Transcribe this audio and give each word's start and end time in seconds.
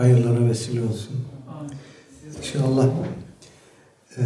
hayırlara 0.00 0.46
vesile 0.46 0.82
olsun. 0.82 1.16
İnşallah 2.38 2.88
e, 4.18 4.22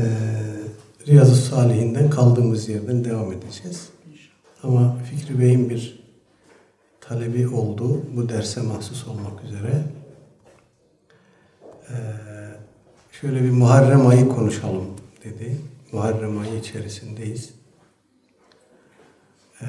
Riyazu 1.06 1.34
Salihinden 1.34 2.10
kaldığımız 2.10 2.68
yerden 2.68 3.04
devam 3.04 3.32
edeceğiz. 3.32 3.88
Ama 4.62 4.96
Fikri 4.98 5.40
Bey'in 5.40 5.70
bir 5.70 6.04
talebi 7.00 7.48
oldu. 7.48 8.02
Bu 8.16 8.28
derse 8.28 8.62
mahsus 8.62 9.08
olmak 9.08 9.44
üzere. 9.44 9.82
E, 11.90 11.96
şöyle 13.12 13.42
bir 13.42 13.50
Muharrem 13.50 14.06
ayı 14.06 14.28
konuşalım 14.28 14.86
dedi. 15.24 15.56
Muharrem 15.92 16.38
ayı 16.38 16.58
içerisindeyiz. 16.58 17.54
E, 19.60 19.66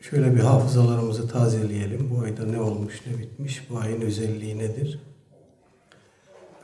şöyle 0.00 0.34
bir 0.34 0.40
hafızalarımızı 0.40 1.28
tazeleyelim. 1.28 2.10
Bu 2.10 2.20
ayda 2.20 2.46
ne 2.46 2.60
olmuş, 2.60 3.02
ne 3.06 3.18
bitmiş, 3.18 3.70
bu 3.70 3.78
ayın 3.78 4.00
özelliği 4.00 4.58
nedir? 4.58 5.00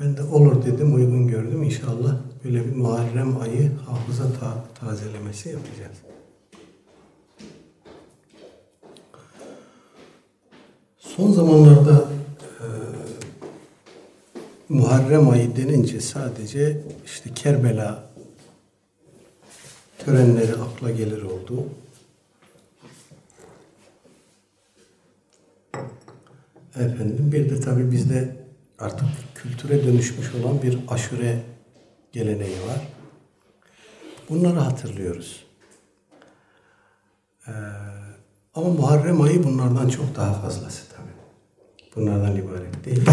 Ben 0.01 0.17
de 0.17 0.23
olur 0.23 0.65
dedim, 0.67 0.95
uygun 0.95 1.29
gördüm. 1.29 1.63
İnşallah 1.63 2.17
böyle 2.45 2.65
bir 2.67 2.77
Muharrem 2.77 3.41
ayı 3.41 3.71
hafıza 3.87 4.33
ta 4.41 4.65
tazelemesi 4.81 5.49
yapacağız. 5.49 5.97
Son 10.99 11.33
zamanlarda 11.33 12.09
e, 12.61 12.67
Muharrem 14.69 15.29
ayı 15.29 15.57
denince 15.57 16.01
sadece 16.01 16.81
işte 17.05 17.35
Kerbela 17.35 18.11
törenleri 19.99 20.53
akla 20.53 20.91
gelir 20.91 21.23
oldu. 21.23 21.65
Efendim 26.75 27.33
bir 27.33 27.51
de 27.51 27.61
tabii 27.61 27.93
bizde 27.93 28.40
artık 28.81 29.09
kültüre 29.35 29.85
dönüşmüş 29.85 30.35
olan 30.35 30.63
bir 30.63 30.79
aşure 30.89 31.43
geleneği 32.13 32.61
var. 32.61 32.89
Bunları 34.29 34.59
hatırlıyoruz. 34.59 35.45
Ee, 37.49 37.53
ama 38.55 38.69
Muharrem 38.69 39.21
ayı 39.21 39.45
bunlardan 39.45 39.89
çok 39.89 40.17
daha 40.17 40.35
fazlası 40.35 40.83
tabii. 40.89 41.11
Bunlardan 41.97 42.37
ibaret 42.37 42.85
değil. 42.85 43.07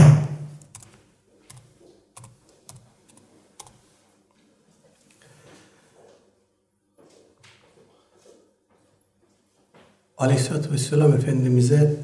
Aleyhisselatü 10.18 10.72
Vesselam 10.72 11.14
Efendimiz'e 11.14 11.96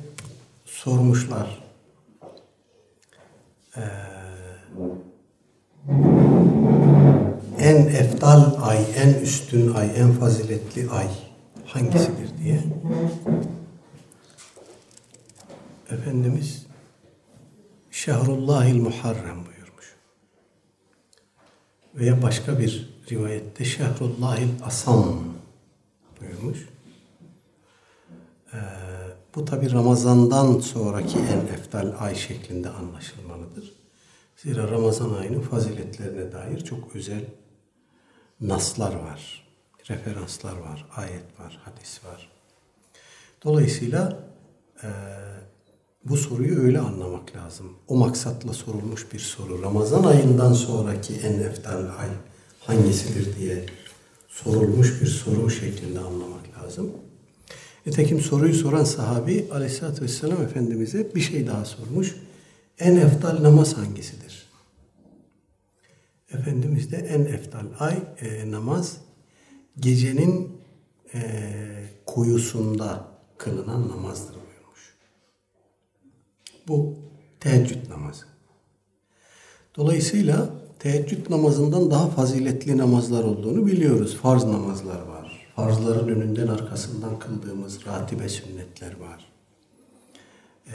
sormuşlar. 0.66 1.63
Ee, 3.78 3.82
en 7.60 7.88
eftal 7.88 8.56
ay, 8.62 8.86
en 8.96 9.14
üstün 9.14 9.74
ay, 9.74 9.92
en 9.96 10.12
faziletli 10.12 10.90
ay 10.90 11.08
hangisidir 11.66 12.38
diye. 12.44 12.64
Efendimiz 15.90 16.66
Şehrullahil 17.92 18.82
Muharrem 18.82 19.46
buyurmuş. 19.46 19.96
Veya 21.96 22.22
başka 22.22 22.60
bir 22.60 22.90
rivayette 23.12 23.66
Şehrullahil 23.66 24.50
Asam 24.64 25.24
buyurmuş. 26.22 26.70
Ee, 28.54 28.58
bu 29.36 29.46
tabi 29.46 29.72
Ramazan'dan 29.72 30.60
sonraki 30.60 31.20
en 31.20 31.54
eftal 31.54 31.94
ay 32.00 32.16
şeklinde 32.16 32.70
anlaşılmalıdır. 32.70 33.74
Zira 34.38 34.72
Ramazan 34.72 35.14
ayının 35.14 35.42
faziletlerine 35.42 36.32
dair 36.32 36.60
çok 36.64 36.96
özel 36.96 37.26
naslar 38.42 38.96
var, 38.96 39.48
referanslar 39.90 40.58
var, 40.58 40.86
ayet 40.96 41.40
var, 41.40 41.62
hadis 41.66 42.06
var. 42.06 42.32
Dolayısıyla 43.44 44.20
e, 44.84 44.90
bu 46.06 46.18
soruyu 46.18 46.60
öyle 46.60 46.80
anlamak 46.80 47.36
lazım. 47.36 47.74
O 47.88 47.96
maksatla 47.96 48.54
sorulmuş 48.54 49.14
bir 49.14 49.20
soru. 49.20 49.62
Ramazan 49.62 50.04
ayından 50.04 50.54
sonraki 50.54 51.14
en 51.14 51.40
eftal 51.40 51.80
ay 51.80 52.10
hangisidir 52.60 53.38
diye 53.38 53.66
sorulmuş 54.28 55.02
bir 55.02 55.08
soru 55.08 55.50
şeklinde 55.50 56.00
anlamak 56.00 56.44
lazım. 56.64 56.92
Nitekim 57.86 58.22
soruyu 58.22 58.54
soran 58.54 58.84
sahabi 58.84 59.48
aleyhissalatü 59.52 60.02
vesselam 60.02 60.42
Efendimiz'e 60.42 61.16
bir 61.16 61.22
şey 61.22 61.48
daha 61.48 61.66
sormuş. 61.66 62.16
En 62.80 62.96
eftal 62.96 63.44
namaz 63.44 63.78
hangisidir? 63.78 64.50
Efendimiz 66.34 66.92
de 66.92 66.98
en 66.98 67.26
eftal 67.26 67.66
ay 67.80 67.98
e, 68.22 68.52
namaz 68.52 68.98
gecenin 69.80 70.58
e, 71.14 71.22
kuyusunda 72.06 73.08
kılınan 73.38 73.90
namazdır 73.90 74.34
buyurmuş. 74.34 74.96
Bu 76.68 76.96
teheccüd 77.40 77.90
namazı. 77.90 78.26
Dolayısıyla 79.76 80.50
teheccüd 80.80 81.30
namazından 81.30 81.92
daha 81.92 82.10
faziletli 82.10 82.78
namazlar 82.78 83.24
olduğunu 83.24 83.68
biliyoruz. 83.68 84.18
Farz 84.18 84.44
namazlar 84.44 85.02
var. 85.02 85.23
Farzların 85.56 86.08
önünden 86.08 86.48
arkasından 86.48 87.20
kıldığımız 87.20 87.86
ratibe 87.86 88.30
sünnetler 88.30 89.00
var. 89.00 89.32
Ee, 90.68 90.74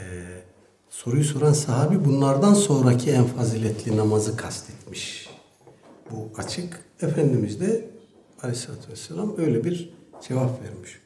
soruyu 0.89 1.23
soran 1.23 1.53
sahabi 1.53 2.05
bunlardan 2.05 2.53
sonraki 2.53 3.11
en 3.11 3.23
faziletli 3.23 3.97
namazı 3.97 4.37
kastetmiş. 4.37 5.29
Bu 6.11 6.29
açık. 6.37 6.79
Efendimiz 7.01 7.61
de 7.61 7.89
aleyhissalatü 8.41 8.91
vesselam 8.91 9.33
öyle 9.37 9.63
bir 9.63 9.93
cevap 10.27 10.63
vermiş. 10.63 10.99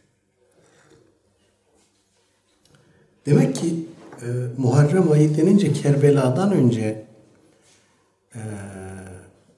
Demek 3.26 3.56
ki 3.56 3.86
e, 4.22 4.28
Muharrem 4.58 5.12
ayı 5.12 5.38
denince 5.38 5.74
Kerbela'dan 5.74 6.52
önce 6.52 7.06
e, 8.36 8.42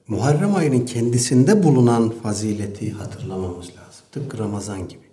Muharrem 0.08 0.54
ayının 0.54 0.86
kendisinde 0.86 1.62
bulunan 1.62 2.10
fazileti 2.10 2.92
hatırlamamız 2.92 3.66
lazım. 3.66 3.85
Tıpkı 4.16 4.38
Ramazan 4.38 4.88
gibi. 4.88 5.06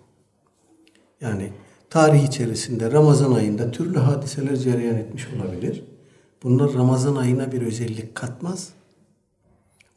Yani 1.20 1.52
tarih 1.90 2.24
içerisinde 2.24 2.92
Ramazan 2.92 3.32
ayında 3.32 3.70
türlü 3.70 3.98
hadiseler 3.98 4.56
cereyan 4.56 4.96
etmiş 4.96 5.26
olabilir. 5.36 5.84
Bunlar 6.42 6.74
Ramazan 6.74 7.16
ayına 7.16 7.52
bir 7.52 7.62
özellik 7.62 8.14
katmaz. 8.14 8.68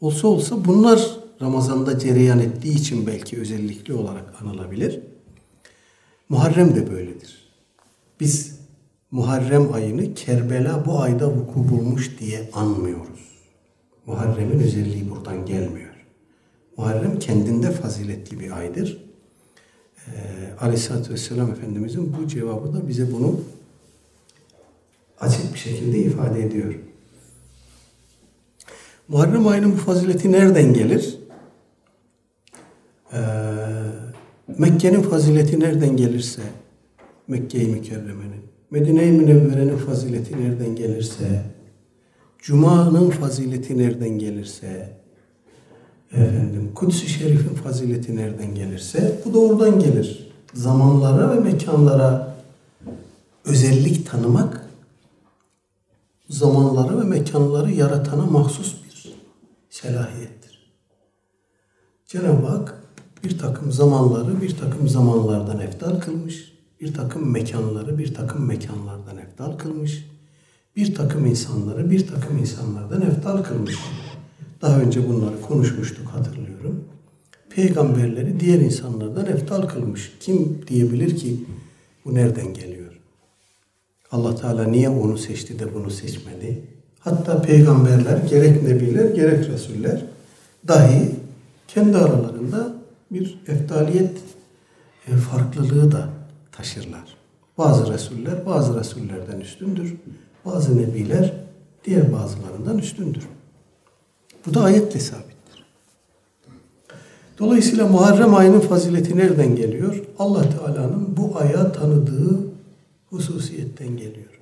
Olsa 0.02 0.28
olsa 0.28 0.66
bunlar 0.66 1.18
Ramazan'da 1.42 2.00
cereyan 2.00 2.40
ettiği 2.40 2.76
için 2.76 3.08
belki 3.08 3.40
özellikli 3.40 3.94
olarak 3.94 4.42
anılabilir. 4.42 5.00
Muharrem 6.30 6.76
de 6.76 6.92
böyledir. 6.92 7.52
Biz 8.20 8.60
Muharrem 9.12 9.74
ayını 9.74 10.14
Kerbela 10.14 10.86
bu 10.86 11.00
ayda 11.00 11.28
vuku 11.32 11.70
bulmuş 11.70 12.20
diye 12.20 12.50
anmıyoruz. 12.54 13.28
Muharrem'in 14.06 14.60
özelliği 14.60 15.10
buradan 15.10 15.46
gelmiyor. 15.46 15.87
Muharrem 16.78 17.20
kendinde 17.20 17.72
faziletli 17.72 18.40
bir 18.40 18.52
aydır. 18.52 19.04
Ee, 20.08 20.12
Aleyhisselatü 20.62 21.14
Vesselam 21.14 21.52
Efendimizin 21.52 22.16
bu 22.18 22.28
cevabı 22.28 22.74
da 22.74 22.88
bize 22.88 23.12
bunu 23.12 23.40
açık 25.20 25.54
bir 25.54 25.60
şekilde 25.60 26.00
ifade 26.00 26.44
ediyor. 26.44 26.76
Muharrem 29.08 29.48
ayının 29.48 29.72
bu 29.72 29.78
fazileti 29.78 30.32
nereden 30.32 30.74
gelir? 30.74 31.18
Ee, 33.14 33.18
Mekke'nin 34.58 35.02
fazileti 35.02 35.60
nereden 35.60 35.98
gelirse, 35.98 36.42
Mekke-i 37.28 37.68
Mükerreme'nin, 37.68 38.42
Medine-i 38.72 39.12
Münevvere'nin 39.12 39.78
fazileti 39.78 40.42
nereden 40.42 40.76
gelirse, 40.76 41.44
Cuma'nın 42.40 43.10
fazileti 43.10 43.78
nereden 43.78 44.10
gelirse, 44.10 44.98
efendim 46.12 46.72
Kudüs-i 46.76 47.10
Şerif'in 47.10 47.56
fazileti 47.56 48.16
nereden 48.16 48.56
gelirse 48.56 49.22
bu 49.26 49.34
da 49.34 49.40
oradan 49.40 49.80
gelir. 49.80 50.28
Zamanlara 50.54 51.32
ve 51.32 51.40
mekanlara 51.40 52.36
özellik 53.46 54.12
tanımak 54.12 54.68
zamanları 56.30 57.00
ve 57.00 57.04
mekanları 57.04 57.72
yaratana 57.72 58.26
mahsus 58.26 58.76
bir 58.86 59.16
selahiyettir. 59.70 60.74
Cenab-ı 62.06 62.48
Hak 62.48 62.84
bir 63.24 63.38
takım 63.38 63.72
zamanları 63.72 64.42
bir 64.42 64.58
takım 64.58 64.90
zamanlardan 64.90 65.60
eftal 65.60 66.00
kılmış, 66.00 66.54
bir 66.82 66.94
takım 66.94 67.32
mekanları 67.32 67.98
bir 67.98 68.14
takım 68.14 68.46
mekanlardan 68.46 69.18
eftal 69.18 69.58
kılmış, 69.58 70.06
bir 70.76 70.96
takım 70.96 71.26
insanları 71.26 71.92
bir 71.92 72.08
takım 72.08 72.38
insanlardan 72.38 73.02
eftal 73.02 73.44
kılmış. 73.44 73.76
Daha 74.62 74.80
önce 74.80 75.10
bunları 75.10 75.42
konuşmuştuk 75.42 76.08
hatırlıyorum. 76.08 76.84
Peygamberleri 77.50 78.40
diğer 78.40 78.60
insanlardan 78.60 79.26
eftal 79.26 79.62
kılmış. 79.62 80.12
Kim 80.20 80.62
diyebilir 80.68 81.18
ki 81.18 81.40
bu 82.06 82.16
nereden 82.16 82.54
geliyor? 82.54 83.00
Allah 84.12 84.36
Teala 84.36 84.64
niye 84.64 84.90
onu 84.90 85.18
seçti 85.18 85.60
de 85.60 85.74
bunu 85.74 85.92
seçmedi? 85.92 86.62
Hatta 87.00 87.42
peygamberler, 87.42 88.18
gerek 88.18 88.64
nebiler, 88.64 89.10
gerek 89.10 89.50
resuller 89.50 90.06
dahi 90.68 91.12
kendi 91.68 91.98
aralarında 91.98 92.76
bir 93.12 93.40
eftaliyet 93.48 94.18
e, 95.08 95.12
farklılığı 95.12 95.92
da 95.92 96.10
taşırlar. 96.52 97.18
Bazı 97.58 97.94
resuller 97.94 98.46
bazı 98.46 98.80
resullerden 98.80 99.40
üstündür. 99.40 99.96
Bazı 100.46 100.78
nebiler 100.78 101.34
diğer 101.86 102.14
bazılarından 102.14 102.78
üstündür. 102.78 103.24
Bu 104.48 104.54
da 104.54 104.64
ayetle 104.64 105.00
sabittir. 105.00 105.66
Dolayısıyla 107.40 107.88
Muharrem 107.88 108.36
ayının 108.36 108.60
fazileti 108.60 109.18
nereden 109.18 109.56
geliyor? 109.56 110.04
Allah 110.20 110.44
Teala'nın 110.50 111.18
bu 111.18 111.38
aya 111.38 111.72
tanıdığı 111.72 112.40
hususiyetten 113.10 113.88
geliyor. 113.88 114.40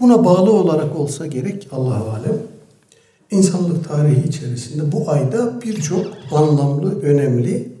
Buna 0.00 0.24
bağlı 0.24 0.52
olarak 0.52 0.96
olsa 0.96 1.26
gerek 1.26 1.68
Allah 1.72 2.12
alem 2.12 2.38
insanlık 3.30 3.88
tarihi 3.88 4.28
içerisinde 4.28 4.92
bu 4.92 5.10
ayda 5.10 5.60
birçok 5.62 6.06
anlamlı, 6.32 7.02
önemli 7.02 7.72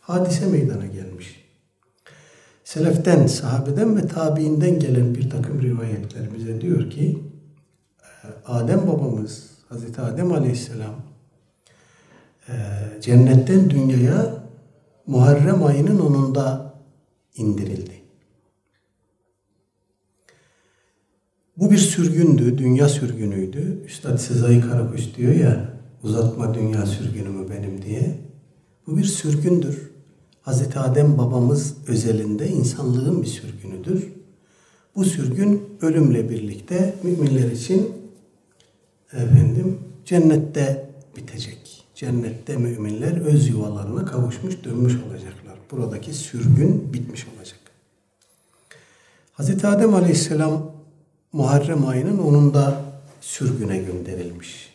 hadise 0.00 0.46
meydana 0.46 0.86
gelmiş. 0.86 1.44
Seleften, 2.64 3.26
sahabeden 3.26 3.96
ve 3.96 4.08
tabiinden 4.08 4.78
gelen 4.78 5.14
bir 5.14 5.30
takım 5.30 5.62
rivayetler 5.62 6.22
bize 6.38 6.60
diyor 6.60 6.90
ki 6.90 7.18
Adem 8.46 8.86
babamız, 8.88 9.57
Hazreti 9.68 10.00
Adem 10.00 10.32
aleyhisselam 10.32 10.94
cennetten 13.00 13.70
dünyaya 13.70 14.44
Muharrem 15.06 15.64
ayının 15.64 15.98
onunda 15.98 16.74
indirildi. 17.36 17.92
Bu 21.56 21.70
bir 21.70 21.78
sürgündü, 21.78 22.58
dünya 22.58 22.88
sürgünüydü. 22.88 23.84
Üstad 23.86 24.18
Sezai 24.18 24.60
Karakuş 24.60 25.16
diyor 25.16 25.34
ya, 25.34 25.72
uzatma 26.02 26.54
dünya 26.54 26.86
sürgünümü 26.86 27.50
benim 27.50 27.82
diye. 27.82 28.20
Bu 28.86 28.96
bir 28.96 29.04
sürgündür. 29.04 29.90
Hazreti 30.42 30.78
Adem 30.78 31.18
babamız 31.18 31.76
özelinde 31.88 32.48
insanlığın 32.48 33.22
bir 33.22 33.26
sürgünüdür. 33.26 34.12
Bu 34.94 35.04
sürgün 35.04 35.62
ölümle 35.80 36.30
birlikte 36.30 36.94
müminler 37.02 37.50
için 37.50 37.97
efendim 39.12 39.78
cennette 40.04 40.90
bitecek. 41.16 41.84
Cennette 41.94 42.56
müminler 42.56 43.16
öz 43.20 43.48
yuvalarına 43.48 44.04
kavuşmuş, 44.04 44.64
dönmüş 44.64 44.94
olacaklar. 44.94 45.58
Buradaki 45.70 46.14
sürgün 46.14 46.92
bitmiş 46.92 47.26
olacak. 47.36 47.58
Hazreti 49.32 49.66
Adem 49.66 49.94
Aleyhisselam 49.94 50.72
Muharrem 51.32 51.86
ayının 51.86 52.18
onun 52.18 52.54
da 52.54 52.82
sürgüne 53.20 53.78
gönderilmiş. 53.78 54.74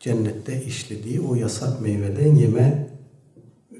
Cennette 0.00 0.62
işlediği 0.62 1.20
o 1.20 1.34
yasak 1.34 1.80
meyveden 1.80 2.34
yeme 2.34 2.88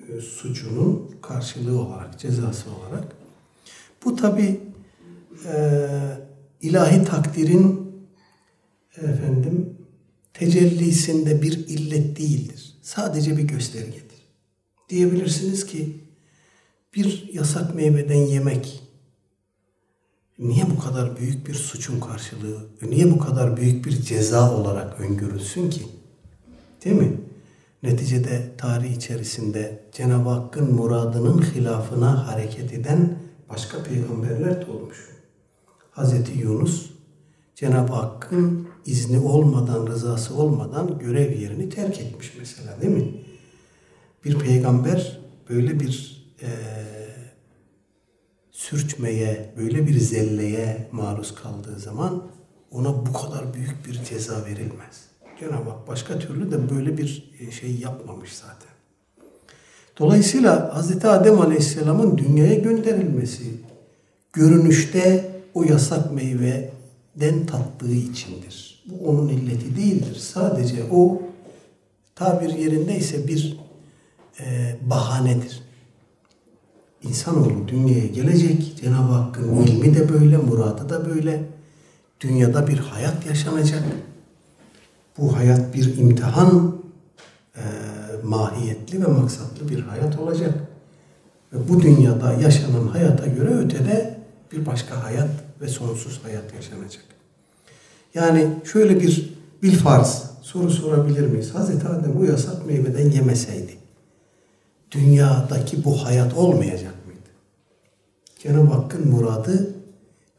e, 0.08 0.20
suçunun 0.20 1.10
karşılığı 1.22 1.80
olarak, 1.80 2.18
cezası 2.18 2.70
olarak. 2.70 3.04
Bu 4.04 4.16
tabi 4.16 4.60
e, 5.52 5.88
ilahi 6.62 7.04
takdirin 7.04 7.85
efendim 9.02 9.76
tecellisinde 10.34 11.42
bir 11.42 11.52
illet 11.52 12.18
değildir. 12.18 12.74
Sadece 12.82 13.36
bir 13.36 13.42
göstergedir. 13.42 14.02
Diyebilirsiniz 14.88 15.66
ki 15.66 16.00
bir 16.94 17.30
yasak 17.32 17.74
meyveden 17.74 18.26
yemek 18.26 18.82
niye 20.38 20.64
bu 20.70 20.78
kadar 20.78 21.16
büyük 21.16 21.46
bir 21.46 21.54
suçun 21.54 22.00
karşılığı, 22.00 22.66
niye 22.82 23.10
bu 23.10 23.18
kadar 23.18 23.56
büyük 23.56 23.86
bir 23.86 24.02
ceza 24.02 24.56
olarak 24.56 25.00
öngörülsün 25.00 25.70
ki? 25.70 25.86
Değil 26.84 26.96
mi? 26.96 27.20
Neticede 27.82 28.52
tarih 28.58 28.96
içerisinde 28.96 29.84
Cenab-ı 29.92 30.28
Hakk'ın 30.28 30.74
muradının 30.74 31.42
hilafına 31.42 32.26
hareket 32.26 32.72
eden 32.72 33.18
başka 33.48 33.82
peygamberler 33.82 34.66
de 34.66 34.70
olmuş. 34.70 35.08
Hz. 35.92 36.12
Yunus 36.42 36.90
Cenab-ı 37.54 37.92
Hakk'ın 37.92 38.65
izni 38.86 39.18
olmadan, 39.18 39.86
rızası 39.86 40.34
olmadan 40.34 40.98
görev 40.98 41.40
yerini 41.40 41.68
terk 41.68 42.00
etmiş 42.00 42.32
mesela 42.38 42.80
değil 42.82 42.92
mi? 42.92 43.14
Bir 44.24 44.38
peygamber 44.38 45.20
böyle 45.48 45.80
bir 45.80 46.26
e, 46.42 46.48
sürçmeye, 48.50 49.54
böyle 49.56 49.86
bir 49.86 49.98
zelleye 49.98 50.88
maruz 50.92 51.34
kaldığı 51.34 51.78
zaman 51.78 52.22
ona 52.70 53.06
bu 53.06 53.12
kadar 53.12 53.54
büyük 53.54 53.86
bir 53.86 54.04
ceza 54.04 54.44
verilmez. 54.46 55.06
Cenab-ı 55.40 55.70
Hak 55.70 55.88
başka 55.88 56.18
türlü 56.18 56.52
de 56.52 56.70
böyle 56.70 56.98
bir 56.98 57.32
e, 57.40 57.50
şey 57.50 57.76
yapmamış 57.76 58.32
zaten. 58.32 58.76
Dolayısıyla 59.98 60.82
Hz. 60.82 61.04
Adem 61.04 61.40
Aleyhisselam'ın 61.40 62.18
dünyaya 62.18 62.54
gönderilmesi 62.54 63.44
görünüşte 64.32 65.32
o 65.54 65.62
yasak 65.62 66.12
meyveden 66.12 67.46
tattığı 67.46 67.92
içindir. 67.92 68.65
Bu 68.86 69.08
onun 69.08 69.28
illeti 69.28 69.76
değildir. 69.76 70.14
Sadece 70.14 70.84
o 70.92 71.22
tabir 72.14 72.48
yerindeyse 72.48 73.28
bir 73.28 73.60
e, 74.40 74.76
bahanedir. 74.90 75.62
İnsanoğlu 77.02 77.68
dünyaya 77.68 78.06
gelecek. 78.06 78.76
Cenab-ı 78.80 79.12
Hakk'ın 79.12 79.62
ilmi 79.62 79.94
de 79.94 80.08
böyle, 80.12 80.36
muradı 80.36 80.88
da 80.88 81.06
böyle. 81.06 81.42
Dünyada 82.20 82.66
bir 82.66 82.78
hayat 82.78 83.26
yaşanacak. 83.26 83.82
Bu 85.18 85.36
hayat 85.36 85.74
bir 85.74 85.96
imtihan 85.98 86.76
e, 87.56 87.62
mahiyetli 88.24 89.04
ve 89.04 89.06
maksatlı 89.06 89.68
bir 89.68 89.80
hayat 89.80 90.18
olacak. 90.18 90.54
Ve 91.52 91.68
bu 91.68 91.82
dünyada 91.82 92.32
yaşanan 92.32 92.88
hayata 92.88 93.26
göre 93.26 93.48
ötede 93.48 94.18
bir 94.52 94.66
başka 94.66 95.04
hayat 95.04 95.30
ve 95.60 95.68
sonsuz 95.68 96.20
hayat 96.24 96.54
yaşanacak. 96.54 97.15
Yani 98.16 98.48
şöyle 98.72 99.00
bir 99.00 99.34
bilfarz 99.62 100.30
soru 100.42 100.70
sorabilir 100.70 101.26
miyiz? 101.26 101.54
Hazreti 101.54 101.88
Adem 101.88 102.18
bu 102.18 102.24
yasak 102.24 102.66
meyveden 102.66 103.10
yemeseydi 103.10 103.72
dünyadaki 104.92 105.84
bu 105.84 106.04
hayat 106.04 106.34
olmayacak 106.34 106.94
mıydı? 107.06 107.28
Cenab-ı 108.38 108.74
Hakk'ın 108.74 109.08
muradı 109.08 109.74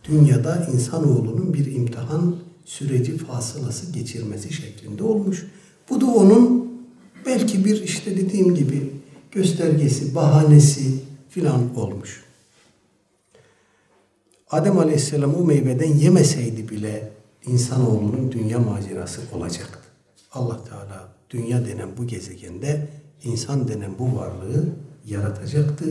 dünyada 0.03 0.68
insanoğlunun 0.74 1.53
bir 1.53 1.75
imtihan 1.75 2.35
süreci 2.65 3.18
fasılası 3.18 3.91
geçirmesi 3.91 4.53
şeklinde 4.53 5.03
olmuş. 5.03 5.48
Bu 5.89 6.01
da 6.01 6.05
onun 6.05 6.72
belki 7.25 7.65
bir 7.65 7.84
işte 7.84 8.17
dediğim 8.17 8.55
gibi 8.55 8.93
göstergesi, 9.31 10.15
bahanesi 10.15 10.93
filan 11.29 11.75
olmuş. 11.75 12.24
Adem 14.51 14.79
Aleyhisselam 14.79 15.36
o 15.36 15.43
meyveden 15.43 15.93
yemeseydi 15.93 16.69
bile 16.69 17.16
insanoğlunun 17.48 18.32
dünya 18.32 18.60
macerası 18.60 19.22
olacaktı. 19.34 19.80
Allah 20.32 20.63
Teala 20.63 21.10
dünya 21.30 21.66
denen 21.66 21.89
bu 21.98 22.08
gezegende 22.08 22.88
insan 23.24 23.68
denen 23.68 24.00
bu 24.00 24.16
varlığı 24.16 24.66
yaratacaktı 25.06 25.86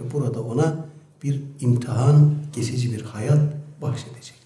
ve 0.00 0.12
burada 0.12 0.42
ona 0.42 0.86
bir 1.22 1.42
imtihan, 1.60 2.34
geçici 2.52 2.92
bir 2.92 3.02
hayat 3.02 3.40
bahşedecek. 3.82 4.36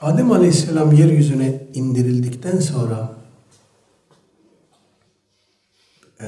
Adem 0.00 0.32
Aleyhisselam 0.32 0.92
yeryüzüne 0.92 1.68
indirildikten 1.74 2.58
sonra 2.58 3.17
e, 6.20 6.26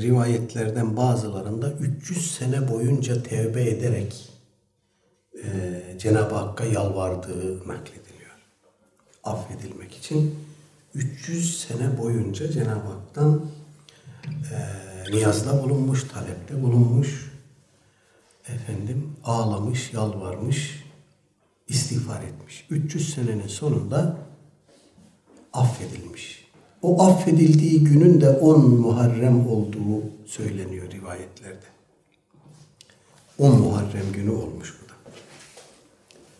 rivayetlerden 0.00 0.96
bazılarında 0.96 1.72
300 1.72 2.34
sene 2.34 2.70
boyunca 2.70 3.22
tevbe 3.22 3.70
ederek 3.70 4.30
e, 5.44 5.48
Cenab-ı 5.98 6.34
Hakk'a 6.34 6.64
yalvardığı 6.64 7.68
naklediliyor. 7.68 8.30
Affedilmek 9.24 9.96
için 9.96 10.38
300 10.94 11.60
sene 11.60 11.98
boyunca 11.98 12.52
Cenab-ı 12.52 12.88
Hak'tan 12.88 13.46
e, 14.26 15.10
niyazda 15.12 15.62
bulunmuş, 15.62 16.08
talepte 16.08 16.62
bulunmuş, 16.62 17.32
efendim 18.48 19.16
ağlamış, 19.24 19.92
yalvarmış, 19.92 20.84
istiğfar 21.68 22.22
etmiş. 22.22 22.66
300 22.70 23.14
senenin 23.14 23.48
sonunda 23.48 24.16
affedilmiş. 25.52 26.43
O 26.84 27.02
affedildiği 27.02 27.84
günün 27.84 28.20
de 28.20 28.30
10 28.30 28.70
Muharrem 28.80 29.48
olduğu 29.48 30.02
söyleniyor 30.26 30.90
rivayetlerde. 30.90 31.66
10 33.38 33.60
Muharrem 33.60 34.12
günü 34.12 34.30
olmuş 34.30 34.74
bu 34.82 34.88
da. 34.88 34.94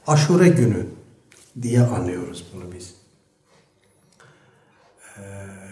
Aşure 0.07 0.49
günü 0.49 0.87
diye 1.63 1.81
anıyoruz 1.81 2.45
bunu 2.55 2.73
biz. 2.73 2.95
Ee, 5.17 5.23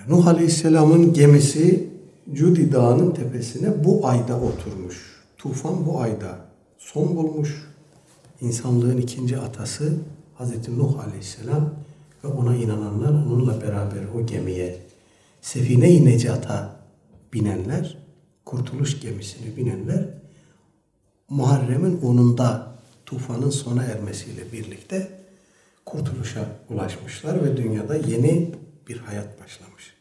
Nuh 0.09 0.27
Aleyhisselam'ın 0.27 1.13
gemisi 1.13 1.89
Cudi 2.33 2.73
Dağı'nın 2.73 3.11
tepesine 3.11 3.85
bu 3.85 4.07
ayda 4.07 4.41
oturmuş. 4.41 5.23
Tufan 5.39 5.87
bu 5.87 6.01
ayda 6.01 6.39
son 6.79 7.17
bulmuş 7.17 7.69
insanlığın 8.41 8.99
ikinci 8.99 9.39
atası 9.39 9.93
Hazreti 10.35 10.79
Nuh 10.79 10.99
Aleyhisselam 11.09 11.75
ve 12.25 12.29
ona 12.29 12.57
inananlar 12.57 13.11
onunla 13.11 13.61
beraber 13.61 14.05
o 14.15 14.27
gemiye 14.27 14.79
Sefine-i 15.41 16.05
Necat'a 16.05 16.77
binenler, 17.33 17.99
kurtuluş 18.45 19.01
gemisine 19.01 19.57
binenler 19.57 20.05
Muharrem'in 21.29 22.01
onunda 22.01 22.75
tufanın 23.07 23.51
sona 23.51 23.85
ermesiyle 23.85 24.53
birlikte 24.53 25.23
kurtuluşa 25.85 26.47
ulaşmışlar 26.71 27.45
ve 27.45 27.57
dünyada 27.57 27.97
yeni 27.97 28.55
bir 28.89 28.97
hayat 28.99 29.41
başlamış. 29.41 29.95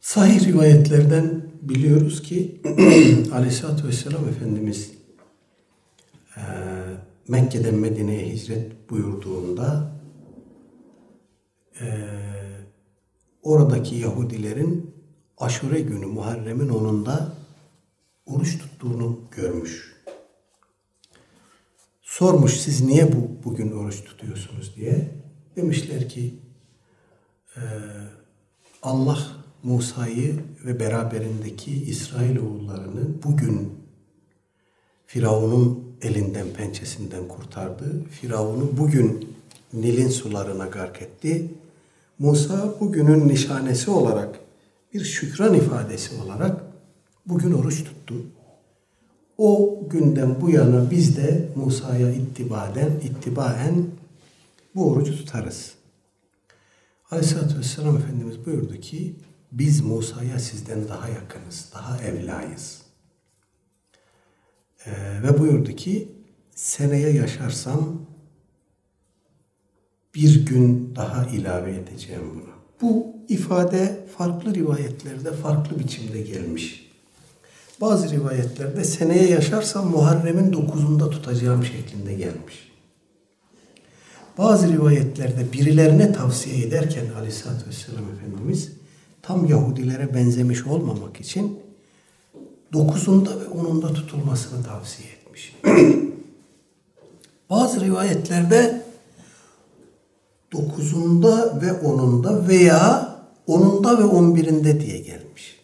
Sahih 0.00 0.46
rivayetlerden 0.46 1.42
biliyoruz 1.62 2.22
ki 2.22 2.60
Aleyhisselatü 3.32 3.88
Vesselam 3.88 4.28
Efendimiz 4.28 4.90
e, 6.36 6.42
Mekke'den 7.28 7.74
Medine'ye 7.74 8.32
hicret 8.32 8.90
buyurduğunda 8.90 9.92
e, 11.80 11.86
oradaki 13.42 13.94
Yahudilerin 13.94 14.94
aşure 15.38 15.80
günü 15.80 16.06
Muharrem'in 16.06 16.68
onunda 16.68 17.32
oruç 18.26 18.58
tuttuğunu 18.58 19.20
görmüş. 19.30 19.94
Sormuş 22.02 22.52
siz 22.56 22.80
niye 22.80 23.12
bu 23.12 23.44
bugün 23.44 23.72
oruç 23.72 24.04
tutuyorsunuz 24.04 24.76
diye. 24.76 25.10
Demişler 25.56 26.08
ki 26.08 26.34
e, 27.56 27.62
Allah 28.82 29.18
Musa'yı 29.62 30.44
ve 30.64 30.80
beraberindeki 30.80 31.72
İsrail 31.72 32.36
oğullarını 32.36 33.22
bugün 33.22 33.72
Firavun'un 35.06 35.93
elinden, 36.04 36.46
pençesinden 36.48 37.28
kurtardı. 37.28 38.04
Firavun'u 38.10 38.76
bugün 38.76 39.36
Nil'in 39.72 40.08
sularına 40.08 40.66
gark 40.66 41.02
etti. 41.02 41.50
Musa 42.18 42.74
bugünün 42.80 43.28
nişanesi 43.28 43.90
olarak, 43.90 44.38
bir 44.94 45.04
şükran 45.04 45.54
ifadesi 45.54 46.22
olarak 46.22 46.60
bugün 47.26 47.52
oruç 47.52 47.84
tuttu. 47.84 48.14
O 49.38 49.80
günden 49.90 50.40
bu 50.40 50.50
yana 50.50 50.90
biz 50.90 51.16
de 51.16 51.48
Musa'ya 51.56 52.12
ittibaden, 52.12 52.90
ittibaen 52.90 53.86
bu 54.74 54.90
orucu 54.90 55.16
tutarız. 55.16 55.72
Aleyhisselatü 57.10 57.58
Vesselam 57.58 57.96
Efendimiz 57.96 58.46
buyurdu 58.46 58.80
ki 58.80 59.16
biz 59.52 59.80
Musa'ya 59.80 60.38
sizden 60.38 60.88
daha 60.88 61.08
yakınız, 61.08 61.68
daha 61.74 62.02
evlayız. 62.02 62.83
Ee, 64.86 64.90
ve 65.22 65.38
buyurdu 65.38 65.72
ki 65.72 66.08
seneye 66.54 67.10
yaşarsam 67.10 68.00
bir 70.14 70.46
gün 70.46 70.94
daha 70.96 71.26
ilave 71.26 71.74
edeceğim 71.74 72.22
bunu. 72.34 72.54
Bu 72.80 73.06
ifade 73.28 74.06
farklı 74.18 74.54
rivayetlerde 74.54 75.32
farklı 75.32 75.78
biçimde 75.78 76.20
gelmiş. 76.20 76.90
Bazı 77.80 78.10
rivayetlerde 78.10 78.84
seneye 78.84 79.28
yaşarsam 79.30 79.90
Muharrem'in 79.90 80.52
dokuzunda 80.52 81.10
tutacağım 81.10 81.64
şeklinde 81.64 82.14
gelmiş. 82.14 82.72
Bazı 84.38 84.72
rivayetlerde 84.72 85.52
birilerine 85.52 86.12
tavsiye 86.12 86.66
ederken 86.66 87.04
Aleyhisselatü 87.16 87.68
Vesselam 87.68 88.04
Efendimiz 88.16 88.72
tam 89.22 89.46
Yahudilere 89.46 90.14
benzemiş 90.14 90.66
olmamak 90.66 91.20
için 91.20 91.58
dokuzunda 92.74 93.30
ve 93.30 93.48
onunda 93.48 93.92
tutulmasını 93.92 94.64
tavsiye 94.64 95.08
etmiş. 95.08 95.56
Bazı 97.50 97.80
rivayetlerde 97.80 98.82
dokuzunda 100.52 101.60
ve 101.62 101.72
onunda 101.72 102.48
veya 102.48 103.14
onunda 103.46 103.98
ve 103.98 104.04
on 104.04 104.36
birinde 104.36 104.80
diye 104.80 104.98
gelmiş. 104.98 105.60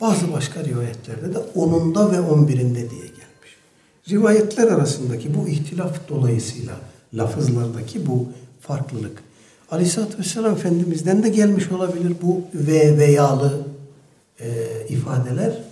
Bazı 0.00 0.32
başka 0.32 0.64
rivayetlerde 0.64 1.34
de 1.34 1.38
onunda 1.54 2.12
ve 2.12 2.20
on 2.20 2.48
birinde 2.48 2.90
diye 2.90 3.06
gelmiş. 3.06 3.56
Rivayetler 4.10 4.68
arasındaki 4.68 5.34
bu 5.34 5.48
ihtilaf 5.48 6.08
dolayısıyla 6.08 6.74
lafızlardaki 7.14 8.06
bu 8.06 8.28
farklılık 8.60 9.22
Aleyhisselatü 9.70 10.18
Vesselam 10.18 10.52
Efendimiz'den 10.52 11.22
de 11.22 11.28
gelmiş 11.28 11.72
olabilir 11.72 12.14
bu 12.22 12.42
ve 12.54 12.98
veyalı 12.98 13.69
e, 14.40 14.86
ifadeler. 14.88 15.62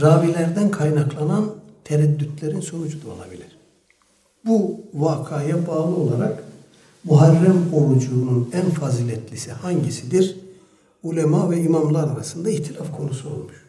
Ravilerden 0.00 0.70
kaynaklanan 0.70 1.54
tereddütlerin 1.84 2.60
sonucu 2.60 3.04
da 3.04 3.10
olabilir. 3.10 3.58
Bu 4.46 4.80
vakaya 4.94 5.66
bağlı 5.66 5.96
olarak 5.96 6.44
Muharrem 7.04 7.74
orucunun 7.74 8.50
en 8.52 8.70
faziletlisi 8.70 9.52
hangisidir? 9.52 10.36
Ulema 11.02 11.50
ve 11.50 11.60
imamlar 11.60 12.08
arasında 12.08 12.50
ihtilaf 12.50 12.96
konusu 12.96 13.30
olmuş. 13.30 13.64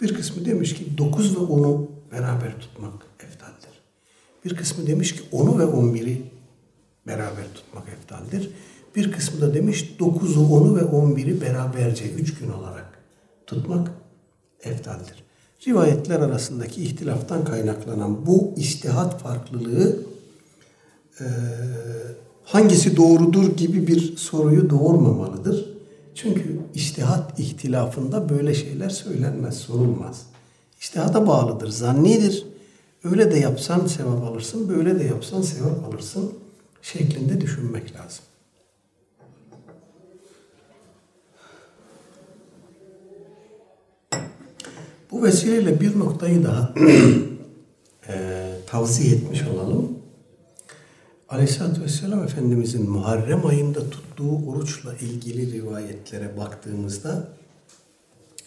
Bir 0.00 0.14
kısmı 0.14 0.44
demiş 0.44 0.74
ki 0.74 0.98
9 0.98 1.36
ve 1.36 1.40
10'u 1.40 1.88
beraber 2.12 2.60
tutmak 2.60 2.92
eftaldir. 3.20 3.80
Bir 4.44 4.56
kısmı 4.56 4.86
demiş 4.86 5.16
ki 5.16 5.22
10'u 5.32 5.58
ve 5.58 5.62
11'i 5.62 6.22
beraber 7.06 7.54
tutmak 7.54 7.88
eftaldir. 7.88 8.50
Bir 8.96 9.12
kısmı 9.12 9.40
da 9.40 9.54
demiş 9.54 9.94
9'u, 9.98 10.40
10'u 10.40 10.76
ve 10.76 10.80
11'i 10.80 11.40
beraberce 11.40 12.10
3 12.10 12.38
gün 12.38 12.50
olarak 12.50 12.97
tutmak 13.48 13.90
eftaldir. 14.62 15.24
Rivayetler 15.66 16.20
arasındaki 16.20 16.82
ihtilaftan 16.82 17.44
kaynaklanan 17.44 18.26
bu 18.26 18.54
istihat 18.56 19.22
farklılığı 19.22 19.96
e, 21.20 21.26
hangisi 22.44 22.96
doğrudur 22.96 23.56
gibi 23.56 23.86
bir 23.86 24.16
soruyu 24.16 24.70
doğurmamalıdır. 24.70 25.78
Çünkü 26.14 26.60
istihat 26.74 27.40
ihtilafında 27.40 28.28
böyle 28.28 28.54
şeyler 28.54 28.90
söylenmez, 28.90 29.56
sorulmaz. 29.56 30.22
İstihata 30.80 31.26
bağlıdır, 31.26 31.68
zannidir. 31.68 32.46
Öyle 33.04 33.30
de 33.30 33.38
yapsan 33.38 33.86
sevap 33.86 34.24
alırsın, 34.24 34.68
böyle 34.68 35.00
de 35.00 35.04
yapsan 35.04 35.42
sevap 35.42 35.84
alırsın 35.88 36.32
şeklinde 36.82 37.40
düşünmek 37.40 37.94
lazım. 37.94 38.24
Bu 45.10 45.22
vesileyle 45.22 45.80
bir 45.80 45.98
noktayı 45.98 46.44
daha 46.44 46.74
e, 48.08 48.44
tavsiye 48.66 49.14
etmiş 49.14 49.42
olalım. 49.42 49.98
Aleyhisselatü 51.28 51.82
Vesselam 51.82 52.24
Efendimizin 52.24 52.90
Muharrem 52.90 53.46
ayında 53.46 53.90
tuttuğu 53.90 54.50
oruçla 54.50 54.94
ilgili 54.94 55.52
rivayetlere 55.52 56.36
baktığımızda 56.36 57.28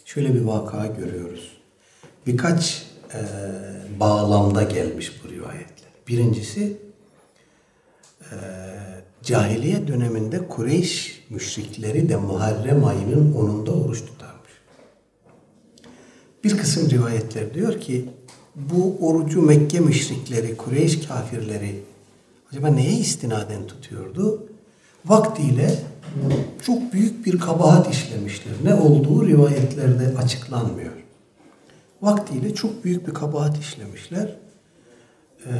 şöyle 0.04 0.34
bir 0.34 0.40
vaka 0.40 0.86
görüyoruz. 0.86 1.52
Birkaç 2.26 2.86
e, 3.14 3.20
bağlamda 4.00 4.62
gelmiş 4.62 5.12
bu 5.24 5.28
rivayetler. 5.28 5.90
Birincisi 6.08 6.76
e, 8.20 8.36
cahiliye 9.22 9.88
döneminde 9.88 10.48
Kureyş 10.48 11.24
müşrikleri 11.30 12.08
de 12.08 12.16
Muharrem 12.16 12.84
ayının 12.84 13.34
onunda 13.34 13.72
oruç 13.72 14.00
tutarmış. 14.00 14.21
Bir 16.44 16.56
kısım 16.56 16.90
rivayetler 16.90 17.54
diyor 17.54 17.80
ki 17.80 18.08
bu 18.56 18.96
orucu 19.00 19.42
Mekke 19.42 19.80
müşrikleri, 19.80 20.56
Kureyş 20.56 21.06
kafirleri 21.06 21.82
acaba 22.50 22.68
neye 22.68 22.92
istinaden 22.92 23.66
tutuyordu? 23.66 24.46
Vaktiyle 25.04 25.78
çok 26.62 26.92
büyük 26.92 27.26
bir 27.26 27.38
kabahat 27.38 27.94
işlemişler. 27.94 28.52
Ne 28.64 28.74
olduğu 28.74 29.26
rivayetlerde 29.26 30.18
açıklanmıyor. 30.18 30.92
Vaktiyle 32.02 32.54
çok 32.54 32.84
büyük 32.84 33.06
bir 33.08 33.14
kabahat 33.14 33.58
işlemişler. 33.58 34.36
Ee, 35.46 35.50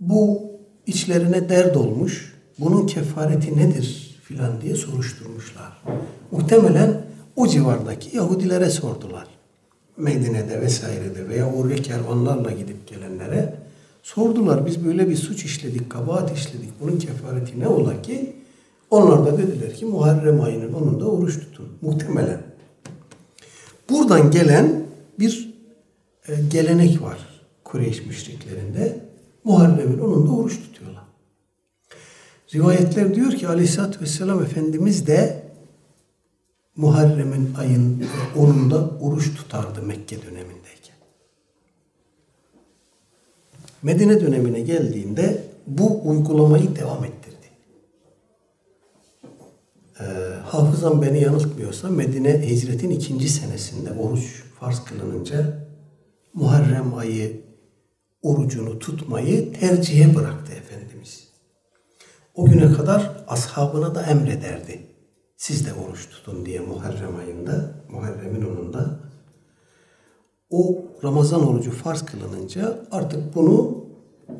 bu 0.00 0.42
içlerine 0.86 1.48
dert 1.48 1.76
olmuş. 1.76 2.36
Bunun 2.58 2.86
kefareti 2.86 3.56
nedir 3.56 4.18
filan 4.24 4.60
diye 4.60 4.74
soruşturmuşlar. 4.74 5.82
Muhtemelen 6.30 7.02
o 7.36 7.46
civardaki 7.46 8.16
Yahudilere 8.16 8.70
sordular. 8.70 9.35
Medine'de 9.96 10.60
vesairede 10.60 11.28
veya 11.28 11.52
oraya 11.52 11.76
kervanlarla 11.76 12.50
gidip 12.50 12.88
gelenlere 12.88 13.54
sordular. 14.02 14.66
Biz 14.66 14.84
böyle 14.84 15.08
bir 15.08 15.16
suç 15.16 15.44
işledik, 15.44 15.90
kabahat 15.90 16.38
işledik. 16.38 16.70
Bunun 16.80 16.98
kefareti 16.98 17.60
ne 17.60 17.68
ola 17.68 18.02
ki? 18.02 18.36
Onlar 18.90 19.26
da 19.26 19.38
dediler 19.38 19.74
ki 19.74 19.84
Muharrem 19.84 20.40
ayının 20.40 20.72
onun 20.72 21.00
da 21.00 21.10
oruç 21.10 21.34
tutun. 21.34 21.68
Muhtemelen. 21.80 22.42
Buradan 23.90 24.30
gelen 24.30 24.82
bir 25.18 25.54
e, 26.28 26.32
gelenek 26.50 27.02
var 27.02 27.18
Kureyş 27.64 28.06
müşriklerinde. 28.06 29.00
Muharrem'in 29.44 29.98
onun 29.98 30.26
da 30.26 30.32
oruç 30.32 30.58
tutuyorlar. 30.60 31.04
Rivayetler 32.54 33.14
diyor 33.14 33.32
ki 33.32 33.48
Aleyhisselatü 33.48 34.00
Vesselam 34.00 34.42
Efendimiz 34.42 35.06
de 35.06 35.45
Muharrem'in 36.76 37.54
ayın 37.54 38.04
10'unda 38.36 38.98
oruç 38.98 39.34
tutardı 39.34 39.82
Mekke 39.82 40.22
dönemindeyken. 40.22 40.96
Medine 43.82 44.20
dönemine 44.20 44.60
geldiğinde 44.60 45.44
bu 45.66 46.08
uygulamayı 46.08 46.76
devam 46.76 47.04
ettirdi. 47.04 47.36
Ee, 50.00 50.04
hafızam 50.44 51.02
beni 51.02 51.22
yanıltmıyorsa 51.22 51.88
Medine 51.88 52.48
hicretin 52.48 52.90
ikinci 52.90 53.28
senesinde 53.28 53.92
oruç 53.92 54.42
farz 54.60 54.84
kılınınca 54.84 55.66
Muharrem 56.34 56.94
ayı 56.94 57.40
orucunu 58.22 58.78
tutmayı 58.78 59.52
tercihe 59.52 60.14
bıraktı 60.14 60.52
Efendimiz. 60.52 61.28
O 62.34 62.44
güne 62.44 62.72
kadar 62.72 63.24
ashabına 63.28 63.94
da 63.94 64.02
emrederdi. 64.02 64.85
Siz 65.36 65.66
de 65.66 65.74
oruç 65.74 66.08
tutun 66.10 66.46
diye 66.46 66.60
Muharrem 66.60 67.16
ayında, 67.16 67.74
Muharrem'in 67.88 68.42
onunda. 68.42 69.00
O 70.50 70.84
Ramazan 71.04 71.48
orucu 71.48 71.70
farz 71.70 72.02
kılınınca 72.02 72.86
artık 72.90 73.34
bunu 73.34 73.84
e, 74.28 74.34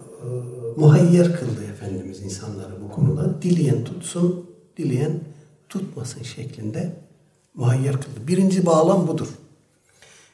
muhayyer 0.77 1.39
kıldı 1.41 1.65
Efendimiz 1.73 2.23
insanları 2.23 2.83
bu 2.83 2.93
konuda. 2.93 3.43
Dileyen 3.43 3.85
tutsun, 3.85 4.51
dileyen 4.77 5.21
tutmasın 5.69 6.23
şeklinde 6.23 6.97
muhayyer 7.55 7.93
kıldı. 7.93 8.29
Birinci 8.29 8.67
bağlam 8.67 9.09
budur. 9.09 9.29